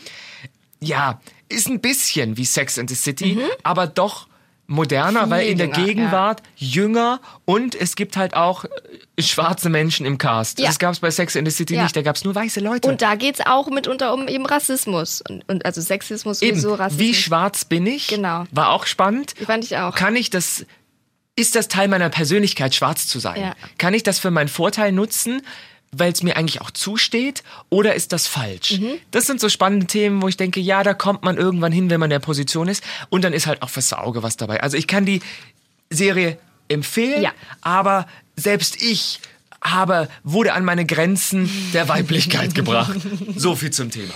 [0.81, 4.29] Ja, ist ein bisschen wie Sex and the City, aber doch
[4.71, 5.73] moderner, weil in der Mhm.
[5.75, 8.65] jünger, Gegenwart jünger und es gibt halt auch
[9.17, 10.59] äh, schwarze Menschen im Cast.
[10.61, 10.67] Ja.
[10.67, 11.85] Das gab's bei Sex and the City Ja.
[11.85, 12.87] nicht, da gab's nur weiße Leute.
[12.87, 15.23] Und da geht's auch mitunter um eben Rassismus.
[15.27, 17.01] Und, und also Sexismus, Eben, sowieso Rassismus.
[17.07, 18.09] wie schwarz bin ich?
[18.09, 18.45] Genau.
[18.51, 19.33] War auch spannend.
[19.47, 19.95] Fand ich auch.
[19.95, 20.67] Kann ich das,
[21.35, 23.41] ist das Teil meiner Persönlichkeit, schwarz zu sein?
[23.41, 23.55] Ja.
[23.79, 25.41] Kann ich das für meinen Vorteil nutzen?
[25.91, 28.73] Weil es mir eigentlich auch zusteht, oder ist das falsch?
[28.79, 28.99] Mhm.
[29.11, 31.99] Das sind so spannende Themen, wo ich denke, ja, da kommt man irgendwann hin, wenn
[31.99, 32.85] man in der Position ist.
[33.09, 34.63] Und dann ist halt auch fürs Auge was dabei.
[34.63, 35.21] Also ich kann die
[35.91, 37.33] Serie empfehlen, Ja.
[37.63, 39.21] aber selbst ich
[39.63, 42.97] habe, wurde an meine Grenzen der Weiblichkeit gebracht.
[43.35, 44.13] So viel zum Thema.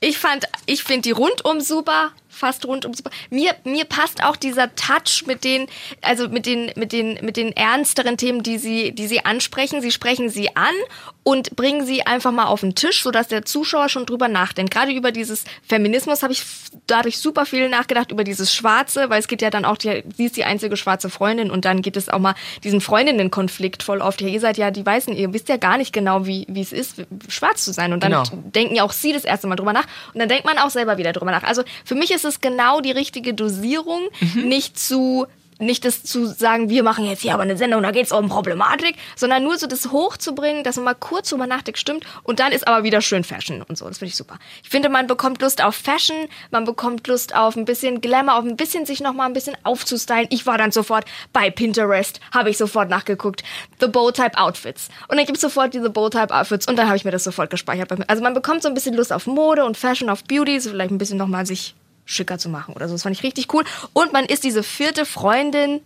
[0.00, 3.10] Ich fand, ich finde die rundum super, fast rundum super.
[3.30, 5.66] Mir, mir passt auch dieser Touch mit den,
[6.02, 9.80] also mit den, mit den, mit den ernsteren Themen, die sie, die sie ansprechen.
[9.80, 10.74] Sie sprechen sie an
[11.22, 14.72] und bringen sie einfach mal auf den Tisch, sodass der Zuschauer schon drüber nachdenkt.
[14.74, 16.42] Gerade über dieses Feminismus habe ich
[16.86, 20.26] dadurch super viel nachgedacht, über dieses Schwarze, weil es geht ja dann auch, die, sie
[20.26, 24.20] ist die einzige schwarze Freundin und dann gibt es auch mal diesen Freundinnenkonflikt voll oft.
[24.20, 26.72] Ja, ihr seid ja die Weißen, ihr wisst ja gar nicht genau, wie, wie es
[26.72, 27.92] ist, schwarz zu sein.
[27.92, 28.24] Und dann Genau.
[28.54, 30.98] denken ja auch sie das erste Mal drüber nach und dann denkt man auch selber
[30.98, 31.42] wieder drüber nach.
[31.42, 34.48] Also für mich ist es genau die richtige Dosierung, Mhm.
[34.48, 35.26] nicht zu
[35.60, 38.28] nicht das zu sagen, wir machen jetzt hier aber eine Sendung, da geht es um
[38.28, 42.50] Problematik, sondern nur so das hochzubringen, dass man mal kurz drüber nachdenkt, stimmt, und dann
[42.50, 43.86] ist aber wieder schön Fashion und so.
[43.86, 44.38] Das finde ich super.
[44.64, 46.16] Ich finde, man bekommt Lust auf Fashion,
[46.50, 49.56] man bekommt Lust auf ein bisschen Glamour, auf ein bisschen sich noch mal ein bisschen
[49.62, 50.26] aufzustylen.
[50.30, 53.44] Ich war dann sofort bei Pinterest, habe ich sofort nachgeguckt,
[53.80, 54.88] The Bow-Type Outfits.
[55.06, 57.50] Und dann gibt es sofort diese Bow-Type Outfits und dann habe ich mir das sofort
[57.50, 57.90] gespeichert.
[58.10, 60.90] Also man bekommt so ein bisschen Lust auf Mode und Fashion, auf Beauty, so vielleicht
[60.90, 62.94] ein bisschen noch mal sich schicker zu machen oder so.
[62.94, 63.64] Das fand ich richtig cool.
[63.92, 65.80] Und man ist diese vierte Freundin,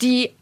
[0.00, 0.32] die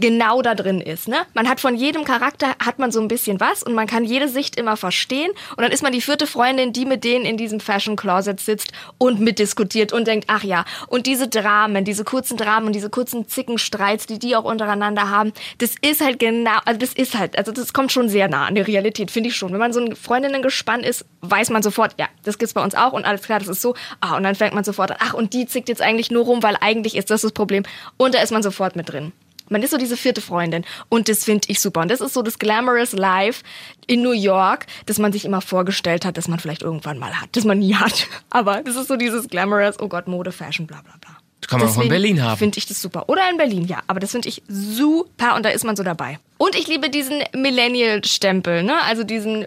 [0.00, 1.08] genau da drin ist.
[1.08, 1.16] Ne?
[1.34, 4.28] Man hat von jedem Charakter hat man so ein bisschen was und man kann jede
[4.28, 5.30] Sicht immer verstehen.
[5.56, 8.72] Und dann ist man die vierte Freundin, die mit denen in diesem Fashion Closet sitzt
[8.98, 13.28] und mitdiskutiert und denkt, ach ja, und diese Dramen, diese kurzen Dramen und diese kurzen
[13.28, 17.52] Zickenstreits, die die auch untereinander haben, das ist halt genau, also das ist halt, also
[17.52, 19.52] das kommt schon sehr nah an die Realität, finde ich schon.
[19.52, 22.92] Wenn man so ein Freundinnengespann ist, weiß man sofort, ja, das gibt's bei uns auch
[22.92, 23.74] und alles klar, das ist so.
[24.00, 26.42] Ah, und dann fängt man sofort an, ach, und die zickt jetzt eigentlich nur rum,
[26.42, 27.64] weil eigentlich ist das das Problem.
[27.96, 29.12] Und da ist man sofort mit drin.
[29.50, 31.80] Man ist so diese vierte Freundin und das finde ich super.
[31.82, 33.42] Und das ist so das Glamorous Life
[33.86, 37.28] in New York, das man sich immer vorgestellt hat, dass man vielleicht irgendwann mal hat,
[37.32, 38.06] das man nie hat.
[38.30, 41.16] Aber das ist so dieses Glamorous, oh Gott, Mode, Fashion, bla bla bla.
[41.40, 42.38] Das kann man auch in Berlin haben.
[42.38, 43.08] Finde ich das super.
[43.08, 43.78] Oder in Berlin, ja.
[43.86, 46.18] Aber das finde ich super und da ist man so dabei.
[46.36, 48.80] Und ich liebe diesen Millennial-Stempel, ne?
[48.82, 49.46] Also diesen,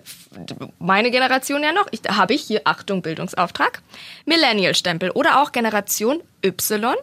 [0.80, 3.82] meine Generation ja noch, ich, habe ich hier, Achtung, Bildungsauftrag,
[4.26, 6.96] Millennial-Stempel oder auch Generation Y.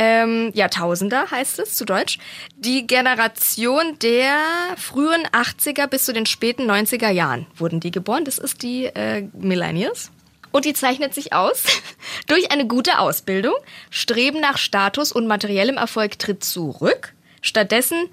[0.00, 2.20] ähm, Jahrtausender heißt es zu Deutsch.
[2.56, 4.38] Die Generation der
[4.76, 8.24] frühen 80er bis zu den späten 90er Jahren wurden die geboren.
[8.24, 10.12] Das ist die äh, Millennials.
[10.52, 11.64] Und die zeichnet sich aus
[12.28, 13.54] durch eine gute Ausbildung.
[13.90, 17.12] Streben nach Status und materiellem Erfolg tritt zurück.
[17.42, 18.08] Stattdessen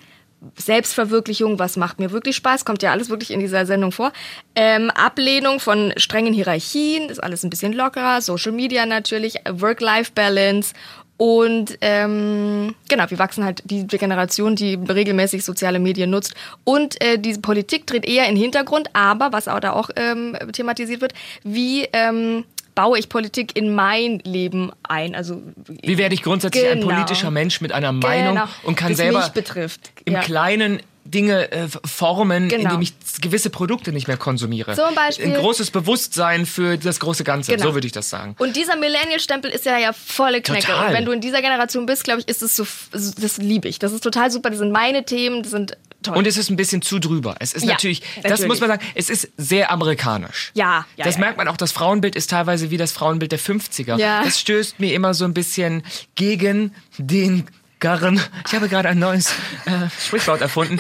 [0.58, 4.12] Selbstverwirklichung, was macht mir wirklich Spaß, kommt ja alles wirklich in dieser Sendung vor.
[4.56, 8.22] Ähm, Ablehnung von strengen Hierarchien, ist alles ein bisschen lockerer.
[8.22, 10.74] Social Media natürlich, Work-Life-Balance
[11.18, 16.34] und ähm, genau, wir wachsen halt die Generation, die regelmäßig soziale Medien nutzt.
[16.66, 20.38] Und äh, diese Politik tritt eher in den Hintergrund, aber was auch da auch ähm,
[20.52, 22.44] thematisiert wird, wie ähm,
[22.76, 25.16] baue ich Politik in mein Leben ein?
[25.16, 26.94] Also Wie werde ich grundsätzlich ein Genau.
[26.94, 28.48] politischer Mensch mit einer Meinung Genau.
[28.64, 29.92] und kann Das selber mich betrifft.
[30.04, 30.20] im Ja.
[30.20, 32.64] Kleinen Dinge äh, formen, Genau.
[32.64, 34.76] indem ich gewisse Produkte nicht mehr konsumiere.
[34.76, 37.68] Zum Beispiel- Ein großes Bewusstsein für das große Ganze, Genau.
[37.68, 38.36] so würde ich das sagen.
[38.40, 40.66] Und dieser Millennial-Stempel ist ja ja volle Knecke.
[40.68, 40.88] Total.
[40.88, 43.78] Und wenn du in dieser Generation bist, glaube ich, ist es so, das liebe ich.
[43.80, 44.50] Das ist total super.
[44.50, 46.18] Das sind meine Themen, die sind toll.
[46.18, 47.36] Und es ist ein bisschen zu drüber.
[47.40, 48.48] Es ist Ja, natürlich, das natürlich.
[48.48, 50.52] muss man sagen, es ist sehr amerikanisch.
[50.56, 53.40] Ja, ja, Das ja, merkt man auch, das Frauenbild ist teilweise wie das Frauenbild der
[53.40, 53.98] 50er.
[53.98, 54.24] Ja.
[54.24, 55.84] Das stößt mir immer so ein bisschen
[56.16, 57.46] gegen den
[57.80, 58.20] Garren.
[58.48, 59.32] Ich habe gerade ein neues
[59.66, 60.80] äh, Sprichwort erfunden.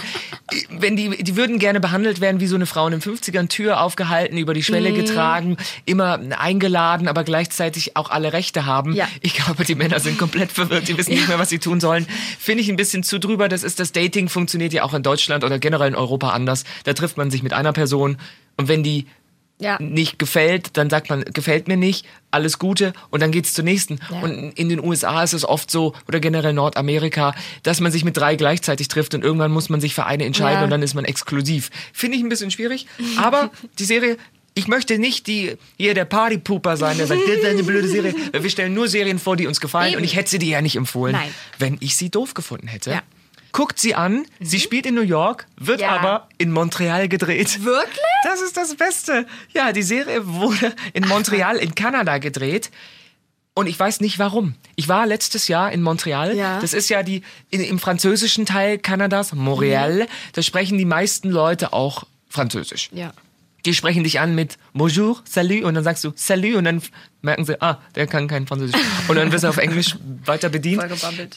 [0.69, 3.81] Wenn die, die würden gerne behandelt werden wie so eine Frau in den 50ern, Tür
[3.81, 4.95] aufgehalten, über die Schwelle Mhm.
[4.95, 8.93] getragen, immer eingeladen, aber gleichzeitig auch alle Rechte haben.
[8.93, 9.07] Ja.
[9.21, 12.07] Ich glaube, die Männer sind komplett verwirrt, die wissen nicht mehr, was sie tun sollen.
[12.39, 13.49] Finde ich ein bisschen zu drüber.
[13.49, 16.63] Das ist das Dating, funktioniert ja auch in Deutschland oder generell in Europa anders.
[16.85, 18.17] Da trifft man sich mit einer Person
[18.57, 19.07] und wenn die
[19.59, 19.77] ja.
[19.81, 23.99] nicht gefällt, dann sagt man, gefällt mir nicht, alles Gute und dann geht's zur nächsten.
[24.11, 24.19] Ja.
[24.19, 28.17] Und in den USA ist es oft so, oder generell Nordamerika, dass man sich mit
[28.17, 30.63] drei gleichzeitig trifft und irgendwann muss man sich für eine entscheiden Ja.
[30.65, 31.69] und dann ist man exklusiv.
[31.93, 32.87] Finde ich ein bisschen schwierig,
[33.17, 34.17] aber die Serie...
[34.57, 38.15] Ich möchte nicht die, hier der Partypooper sein, der sagt, das ist eine blöde Serie.
[38.31, 39.97] Wir stellen nur Serien vor, die uns gefallen Eben.
[39.97, 41.29] und ich hätte sie dir ja nicht empfohlen, Nein.
[41.59, 42.91] wenn ich sie doof gefunden hätte.
[42.91, 43.01] Ja.
[43.55, 45.91] Guckt sie an, sie spielt in New York, wird Ja.
[45.91, 47.63] aber in Montreal gedreht.
[47.63, 47.95] Wirklich?
[48.25, 49.25] Das ist das Beste.
[49.53, 52.69] Ja, die Serie wurde in Montreal in Kanada gedreht.
[53.53, 54.55] Und ich weiß nicht warum.
[54.75, 56.35] Ich war letztes Jahr in Montreal.
[56.35, 56.59] Ja.
[56.59, 60.07] Das ist ja die in, im französischen Teil Kanadas, Montreal.
[60.33, 62.89] Da sprechen die meisten Leute auch Französisch.
[62.91, 63.13] Ja.
[63.65, 66.81] Die sprechen dich an mit Bonjour, Salut und dann sagst du Salut und dann
[67.21, 68.79] merken sie, ah, der kann kein Französisch.
[69.07, 70.83] Und dann wirst du auf Englisch weiter bedient.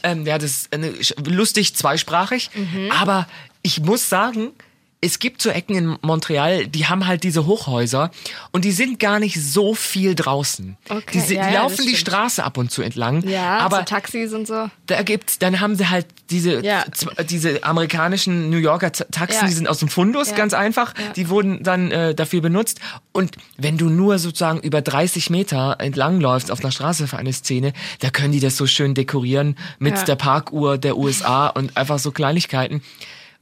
[0.03, 0.93] Ähm, ja, das ist eine,
[1.25, 2.51] lustig zweisprachig.
[2.55, 2.91] Mhm.
[2.93, 3.27] Aber
[3.63, 4.53] ich muss sagen,
[5.01, 8.11] es gibt so Ecken in Montreal, die haben halt diese Hochhäuser
[8.51, 10.77] und die sind gar nicht so viel draußen.
[10.89, 11.95] Okay, die, si- ja, die ja, laufen das die.
[11.97, 13.23] Straße ab und zu entlang.
[13.29, 14.69] Ja, aber so Taxis und so.
[14.87, 16.85] da gibt's, dann haben sie halt diese, Ja.
[17.31, 19.47] diese amerikanischen New Yorker Ta- Taxen, Ja.
[19.47, 20.37] die sind aus dem Fundus, Ja.
[20.37, 20.95] ganz einfach.
[20.99, 21.13] Ja.
[21.15, 22.81] Die wurden dann äh, dafür benutzt.
[23.13, 27.33] Und wenn du nur sozusagen über 30 Meter entlang läufst auf einer Straße für eine
[27.33, 30.03] Szene, da können die das so schön dekorieren mit Ja.
[30.05, 32.83] der Parkuhr der USA und einfach so Kleinigkeiten.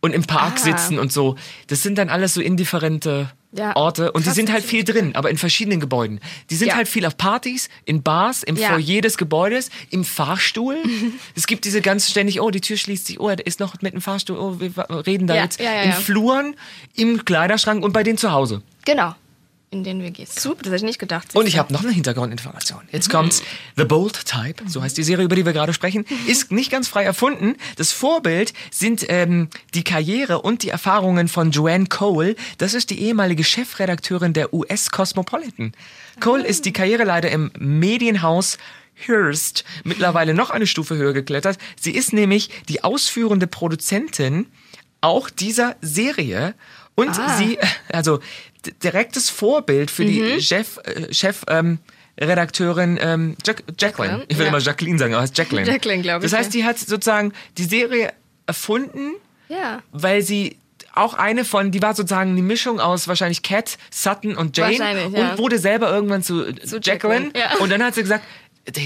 [0.00, 0.58] Und im Park Ah.
[0.58, 1.36] sitzen und so.
[1.68, 3.74] Das sind dann alles so indifferente Ja.
[3.74, 4.12] Orte.
[4.12, 6.20] Und die Krass, sind das halt viel drin, aber in verschiedenen Gebäuden.
[6.50, 6.74] Die sind Ja.
[6.76, 8.68] halt viel auf Partys, in Bars, im Ja.
[8.74, 10.76] Foyer des Gebäudes, im Fahrstuhl.
[11.34, 13.94] es gibt diese ganz ständig, oh, die Tür schließt sich, oh, er ist noch mit
[13.94, 14.70] dem Fahrstuhl, oh, wir
[15.06, 15.58] reden da jetzt.
[15.60, 15.92] in.
[15.92, 16.54] Fluren,
[16.94, 18.62] im Kleiderschrank und bei denen zu Hause.
[18.84, 19.14] Genau.
[19.70, 20.40] In den WGs.
[20.40, 21.34] Super, das hätte ich nicht gedacht.
[21.34, 22.82] Und ich habe noch eine Hintergrundinformation.
[22.92, 23.42] Jetzt kommt's.
[23.76, 26.86] The Bold Type, so heißt die Serie, über die wir gerade sprechen, ist nicht ganz
[26.86, 27.56] frei erfunden.
[27.76, 32.36] Das Vorbild sind ähm, die Karriere und die Erfahrungen von Joanne Cole.
[32.58, 35.72] Das ist die ehemalige Chefredakteurin der US Cosmopolitan.
[36.20, 38.58] Cole ist die Karriereleiter im Medienhaus
[38.94, 41.58] Hearst mittlerweile noch eine Stufe höher geklettert.
[41.78, 44.46] Sie ist nämlich die ausführende Produzentin
[45.02, 46.54] auch dieser Serie
[46.94, 47.36] und Ah.
[47.36, 47.58] sie,
[47.92, 48.20] also
[48.82, 50.08] direktes Vorbild für Mhm.
[50.08, 51.78] die Chef, äh, Chef ähm,
[52.20, 54.24] Redakteurin ähm, Jack, Jacqueline.
[54.28, 54.48] Ich will ja.
[54.50, 55.66] immer Jacqueline sagen, aber es ist Jacqueline.
[55.70, 58.12] Jacqueline, glaub ich, Das heißt, die hat sozusagen die Serie
[58.46, 59.12] erfunden,
[59.48, 59.82] Ja.
[59.92, 60.56] weil sie
[60.94, 64.76] auch eine von, die war sozusagen die Mischung aus wahrscheinlich Cat, Sutton und Jane
[65.12, 65.32] ja.
[65.32, 67.26] und wurde selber irgendwann zu, Zu Jacqueline.
[67.26, 67.58] Jacqueline, ja.
[67.58, 68.30] Und dann hat sie gesagt, "Ey,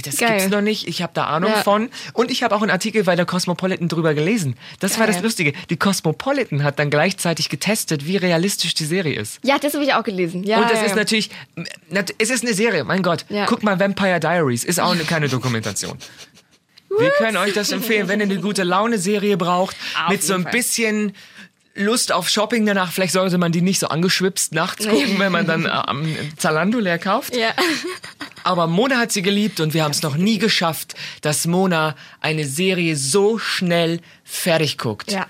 [0.05, 0.29] das Geil.
[0.39, 1.63] gibt's noch nicht, ich habe da Ahnung Ja.
[1.63, 1.89] von.
[2.13, 4.57] Und ich habe auch einen Artikel bei der Cosmopolitan drüber gelesen.
[4.79, 5.25] Das war das Geil.
[5.25, 5.53] Lustige.
[5.71, 9.39] Die Cosmopolitan hat dann gleichzeitig getestet, wie realistisch die Serie ist.
[9.43, 10.45] Ja, das habe ich auch gelesen.
[10.45, 10.97] Ja, Und das ja, ist ja.
[10.97, 11.31] natürlich,
[11.89, 13.25] nat- es ist eine Serie, mein Gott.
[13.29, 13.47] Ja.
[13.47, 15.97] Guck mal, Vampire Diaries ist auch eine, keine Dokumentation.
[16.99, 20.43] Wir können euch das empfehlen, wenn ihr eine gute Laune-Serie braucht, Auf mit so ein
[20.43, 20.53] Fall.
[20.53, 21.15] bisschen
[21.77, 22.91] Lust auf Shopping danach.
[22.93, 26.05] Vielleicht sollte man die nicht so angeschwipst nachts gucken, wenn man dann äh, am
[26.37, 27.35] Zalando leer kauft.
[27.37, 27.51] Ja.
[28.45, 32.47] Aber Mona hat sie geliebt und wir haben es noch nie geschafft, dass Mona eine
[32.47, 35.13] Serie so schnell fertig guckt.
[35.13, 35.27] Ja.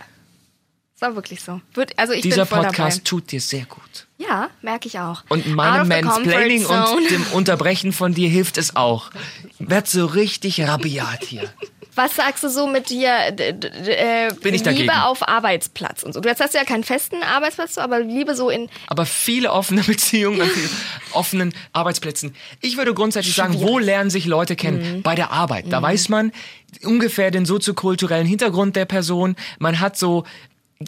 [0.98, 1.60] Das war wirklich so.
[1.96, 4.06] Also ich Dieser bin voll Podcast tut dir sehr gut.
[4.18, 4.30] dabei.
[4.30, 5.24] Ja, merke ich auch.
[5.30, 9.10] Und meinem Mansplaining und dem Unterbrechen von dir hilft es auch.
[9.58, 11.50] Werd so richtig rabiat hier.
[11.94, 14.90] Was sagst du so mit dir äh, Bin ich Liebe dagegen.
[14.90, 16.20] auf Arbeitsplatz und so?
[16.20, 19.83] Du jetzt hast du ja keinen festen Arbeitsplatz, aber Liebe so in Aber viele offene
[19.87, 20.50] Beziehungen an
[21.12, 22.35] offenen Arbeitsplätzen.
[22.61, 24.98] Ich würde grundsätzlich sagen, wo lernen sich Leute kennen?
[24.98, 25.03] Mhm.
[25.03, 25.66] Bei der Arbeit.
[25.70, 26.33] Da weiß man
[26.85, 29.35] ungefähr den soziokulturellen Hintergrund der Person.
[29.59, 30.24] Man hat so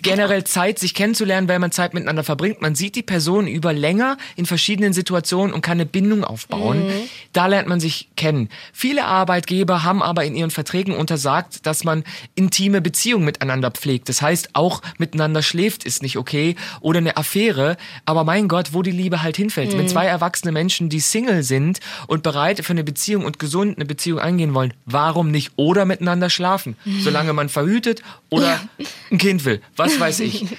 [0.01, 2.63] generell Zeit, sich kennenzulernen, weil man Zeit miteinander verbringt.
[2.63, 6.87] Man sieht die Person über länger in verschiedenen Situationen und kann eine Bindung aufbauen.
[6.87, 6.93] Mhm.
[7.35, 8.49] Da lernt man sich kennen.
[8.73, 14.09] Viele Arbeitgeber haben aber in ihren Verträgen untersagt, dass man intime Beziehungen miteinander pflegt.
[14.09, 17.77] Das heißt, auch miteinander schläft ist nicht okay oder eine Affäre.
[18.07, 19.75] Aber mein Gott, wo die Liebe halt hinfällt.
[19.75, 19.79] Mhm.
[19.79, 23.85] Wenn zwei erwachsene Menschen, die Single sind und bereit für eine Beziehung und gesund eine
[23.85, 26.77] Beziehung eingehen wollen, warum nicht oder miteinander schlafen?
[26.87, 27.01] Mhm.
[27.03, 28.59] Solange man verhütet oder
[29.11, 29.61] ein Kind will.
[29.85, 30.45] Was weiß ich.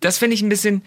[0.00, 0.82] Das finde ich ein bisschen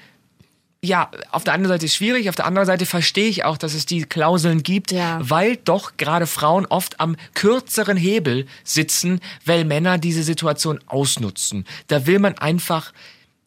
[0.86, 3.74] ja, auf der einen Seite ist schwierig, auf der anderen Seite verstehe ich auch, dass
[3.74, 5.18] es die Klauseln gibt, Ja.
[5.22, 11.66] weil doch gerade Frauen oft am kürzeren Hebel sitzen, weil Männer diese Situation ausnutzen.
[11.88, 12.92] Da will man einfach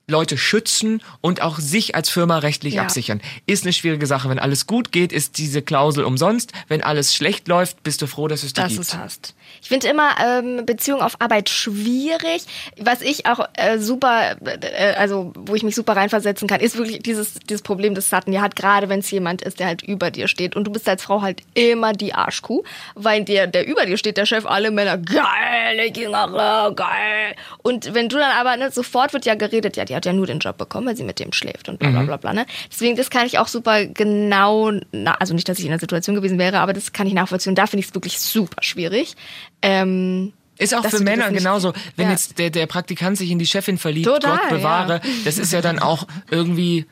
[0.09, 2.83] Leute schützen und auch sich als Firma rechtlich Ja.
[2.85, 3.20] absichern.
[3.44, 4.31] Ist eine schwierige Sache.
[4.31, 6.53] Wenn alles gut geht, ist diese Klausel umsonst.
[6.68, 8.88] Wenn alles schlecht läuft, bist du froh, dass es die dass du gibt.
[8.88, 9.35] es hast.
[9.62, 12.44] Ich finde immer ähm, Beziehung auf Arbeit schwierig.
[12.78, 17.00] Was ich auch äh, super, äh, also wo ich mich super reinversetzen kann, ist wirklich
[17.00, 20.11] dieses, dieses Problem, das Sutton ja hat, gerade wenn es jemand ist, der halt über
[20.11, 20.56] dir steht.
[20.56, 22.62] Und du bist als Frau halt immer die Arschkuh,
[22.94, 25.24] weil der, der über dir steht, der Chef, alle Männer, geil,
[25.70, 27.35] eine Jüngere, geil.
[27.62, 30.26] Und wenn du dann aber, ne, sofort wird ja geredet, ja, die hat ja nur
[30.26, 32.32] den Job bekommen, weil sie mit dem schläft und bla bla bla bla.
[32.32, 32.46] Ne?
[32.70, 36.14] Deswegen, das kann ich auch super genau, na, also nicht, dass ich in der Situation
[36.16, 37.50] gewesen wäre, aber das kann ich nachvollziehen.
[37.50, 39.16] Und da finde ich es wirklich super schwierig.
[39.62, 41.72] Ähm, Ist auch für Männer genauso.
[41.96, 42.12] Wenn Ja.
[42.12, 45.11] jetzt der, der Praktikant sich in die Chefin verliebt, Total, Gott bewahre, ja.
[45.25, 46.87] das ist ja dann auch irgendwie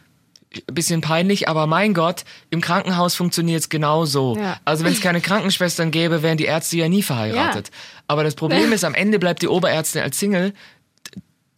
[0.69, 4.37] ein bisschen peinlich, aber mein Gott, im Krankenhaus funktioniert es genauso.
[4.39, 4.61] Ja.
[4.65, 7.71] Also wenn es keine Krankenschwestern gäbe, wären die Ärzte ja nie verheiratet.
[8.07, 10.53] Aber das Problem ist, am Ende bleibt die Oberärztin als Single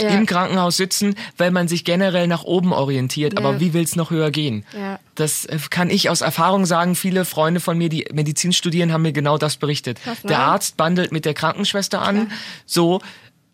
[0.00, 0.10] Ja.
[0.10, 3.38] im Krankenhaus sitzen, weil man sich generell nach oben orientiert.
[3.38, 3.60] Aber Ja.
[3.60, 4.64] wie will's noch höher gehen?
[4.76, 4.98] Ja.
[5.14, 6.94] Das äh, kann ich aus Erfahrung sagen.
[6.96, 9.98] Viele Freunde von mir, die Medizin studieren, haben mir genau das berichtet.
[10.04, 10.14] Ne?
[10.28, 12.30] Der Arzt bandelt mit der Krankenschwester an,
[12.66, 13.00] so.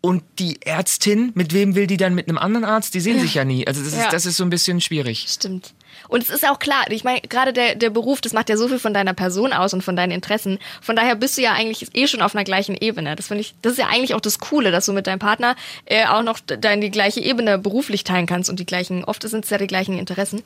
[0.01, 2.93] Und die Ärztin, mit wem will die dann mit einem anderen Arzt?
[2.93, 3.65] Die sehen sich ja nie.
[3.65, 5.27] Also das, ist, das ist so ein bisschen schwierig.
[5.29, 5.73] Stimmt.
[6.07, 8.67] Und es ist auch klar, ich meine, gerade der, der Beruf, das macht ja so
[8.67, 10.59] viel von deiner Person aus und von deinen Interessen.
[10.81, 13.15] Von daher bist du ja eigentlich eh schon auf einer gleichen Ebene.
[13.15, 15.55] Das finde ich, das ist ja eigentlich auch das Coole, dass du mit deinem Partner
[15.85, 19.45] äh, auch noch deine die gleiche Ebene beruflich teilen kannst und die gleichen, oft sind
[19.45, 20.43] es ja die gleichen Interessen.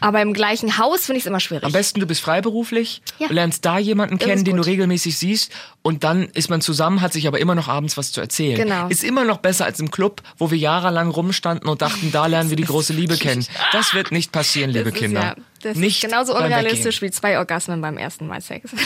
[0.00, 1.64] Aber im gleichen Haus finde ich es immer schwierig.
[1.64, 3.28] Am besten du bist freiberuflich, Ja.
[3.30, 7.26] lernst da jemanden kennen, den du regelmäßig siehst und dann ist man zusammen, hat sich
[7.26, 8.56] aber immer noch abends was zu erzählen.
[8.56, 8.88] Genau.
[8.88, 12.50] Ist immer noch besser als im Club, wo wir jahrelang rumstanden und dachten, da lernen
[12.50, 13.46] wir die große Liebe kennen.
[13.72, 15.20] Das wird nicht passieren, liebe ist Kinder.
[15.20, 18.70] ja, das nicht ist genauso unrealistisch wie zwei Orgasmen beim ersten Mal Sex.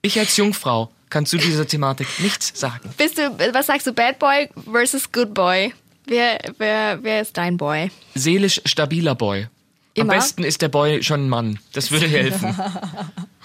[0.00, 2.88] Ich als Jungfrau kann zu dieser Thematik nichts sagen.
[2.96, 5.74] Bist du, was sagst du, Bad Boy versus Good Boy?
[6.08, 7.90] Wer, wer, wer ist dein Boy?
[8.14, 9.46] Seelisch stabiler Boy.
[9.94, 10.12] Immer?
[10.14, 11.58] Am besten ist der Boy schon ein Mann.
[11.72, 12.56] Das würde helfen.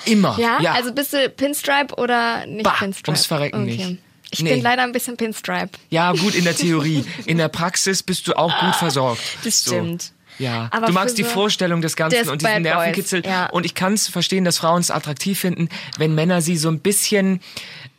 [0.05, 0.37] Immer.
[0.39, 0.59] Ja?
[0.61, 0.73] ja.
[0.73, 3.09] Also bist du Pinstripe oder nicht Bah, Pinstripe?
[3.11, 3.97] ums Verrecken nicht.
[4.31, 4.55] Ich Nee.
[4.55, 5.69] bin leider ein bisschen Pinstripe.
[5.89, 7.05] Ja, gut in der Theorie.
[7.25, 9.21] In der Praxis bist du auch gut versorgt.
[9.43, 10.11] Das stimmt.
[10.39, 13.23] Ja, Aber du magst die so- Vorstellung des Ganzen des und diesen Bad Boys, Nervenkitzel.
[13.25, 13.45] ja.
[13.51, 16.79] Und ich kann es verstehen, dass Frauen es attraktiv finden, wenn Männer sie so ein
[16.79, 17.39] bisschen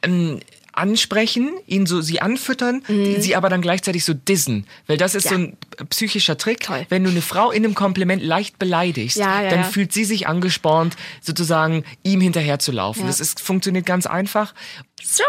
[0.03, 0.40] ähm,
[0.77, 2.83] ansprechen, ihn so sie anfüttern,
[3.19, 4.67] sie aber dann gleichzeitig so dissen.
[4.87, 5.31] Weil das ist Mhm.
[5.31, 5.39] Ja.
[5.77, 6.61] so ein psychischer Trick.
[6.61, 6.87] Toll.
[6.89, 10.27] Wenn du eine Frau in einem Kompliment leicht beleidigst, Ja, ja, dann fühlt sie sich
[10.27, 13.07] angespornt, sozusagen ihm hinterherzulaufen.
[13.07, 14.55] Das ist, funktioniert ganz einfach.
[15.03, 15.23] So,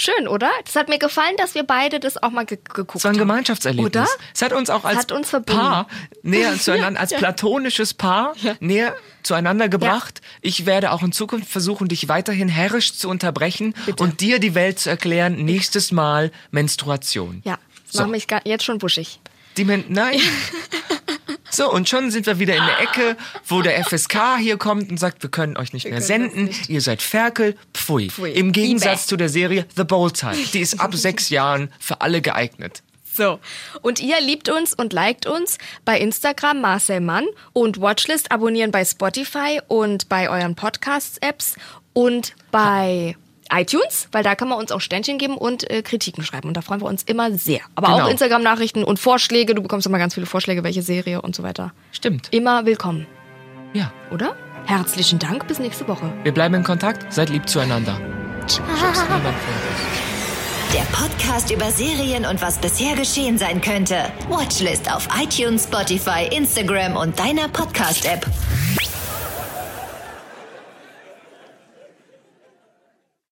[0.00, 0.50] schön, oder?
[0.64, 3.14] Das hat mir gefallen, dass wir beide das auch mal ge geguckt Es war ein
[3.14, 3.20] haben.
[3.20, 3.86] Gemeinschaftserlebnis.
[3.86, 4.06] Oder?
[4.34, 5.30] Es hat uns auch als uns.
[5.46, 5.86] Paar
[6.22, 7.18] näher zueinander, als ja.
[7.18, 10.20] platonisches Paar näher zueinander gebracht.
[10.40, 14.02] Ich werde auch in Zukunft versuchen, dich weiterhin herrisch zu unterbrechen Bitte.
[14.02, 15.44] und dir die Welt zu erklären.
[15.44, 17.42] Nächstes Mal Menstruation.
[17.44, 17.98] Ja, das So.
[18.02, 19.20] macht mich jetzt schon buschig.
[19.56, 20.18] Die Men Nein.
[21.60, 24.98] So, und schon sind wir wieder in der Ecke, wo der FSK hier kommt und
[24.98, 26.70] sagt, wir können euch nicht mehr können senden, nicht.
[26.70, 28.08] ihr seid Ferkel, pfui.
[28.08, 28.32] Pfui.
[28.32, 30.38] Im Gegensatz zu der Serie The Bold Type.
[30.54, 32.82] Die ist ab sechs Jahren für alle geeignet.
[33.14, 33.40] So.
[33.82, 38.82] Und ihr liebt uns und liked uns bei Instagram Marcel Mann und Watchlist abonnieren bei
[38.82, 41.56] Spotify und bei euren Podcasts-Apps
[41.92, 43.16] und bei
[43.52, 46.48] iTunes, weil da kann man uns auch Ständchen geben und äh, Kritiken schreiben.
[46.48, 47.60] Und da freuen wir uns immer sehr.
[47.74, 48.04] Aber Genau.
[48.06, 49.54] auch Instagram-Nachrichten und Vorschläge.
[49.54, 51.72] Du bekommst immer ganz viele Vorschläge, welche Serie und so weiter.
[51.92, 52.28] Stimmt.
[52.32, 53.06] Immer willkommen,
[53.72, 53.92] Ja.
[54.12, 54.34] oder?
[54.66, 56.12] Herzlichen Dank, bis nächste Woche.
[56.22, 57.98] Wir bleiben in Kontakt, seid lieb zueinander.
[60.72, 64.04] Der Podcast über Serien und was bisher geschehen sein könnte.
[64.28, 68.24] Watchlist auf iTunes, Spotify, Instagram und deiner Podcast-App.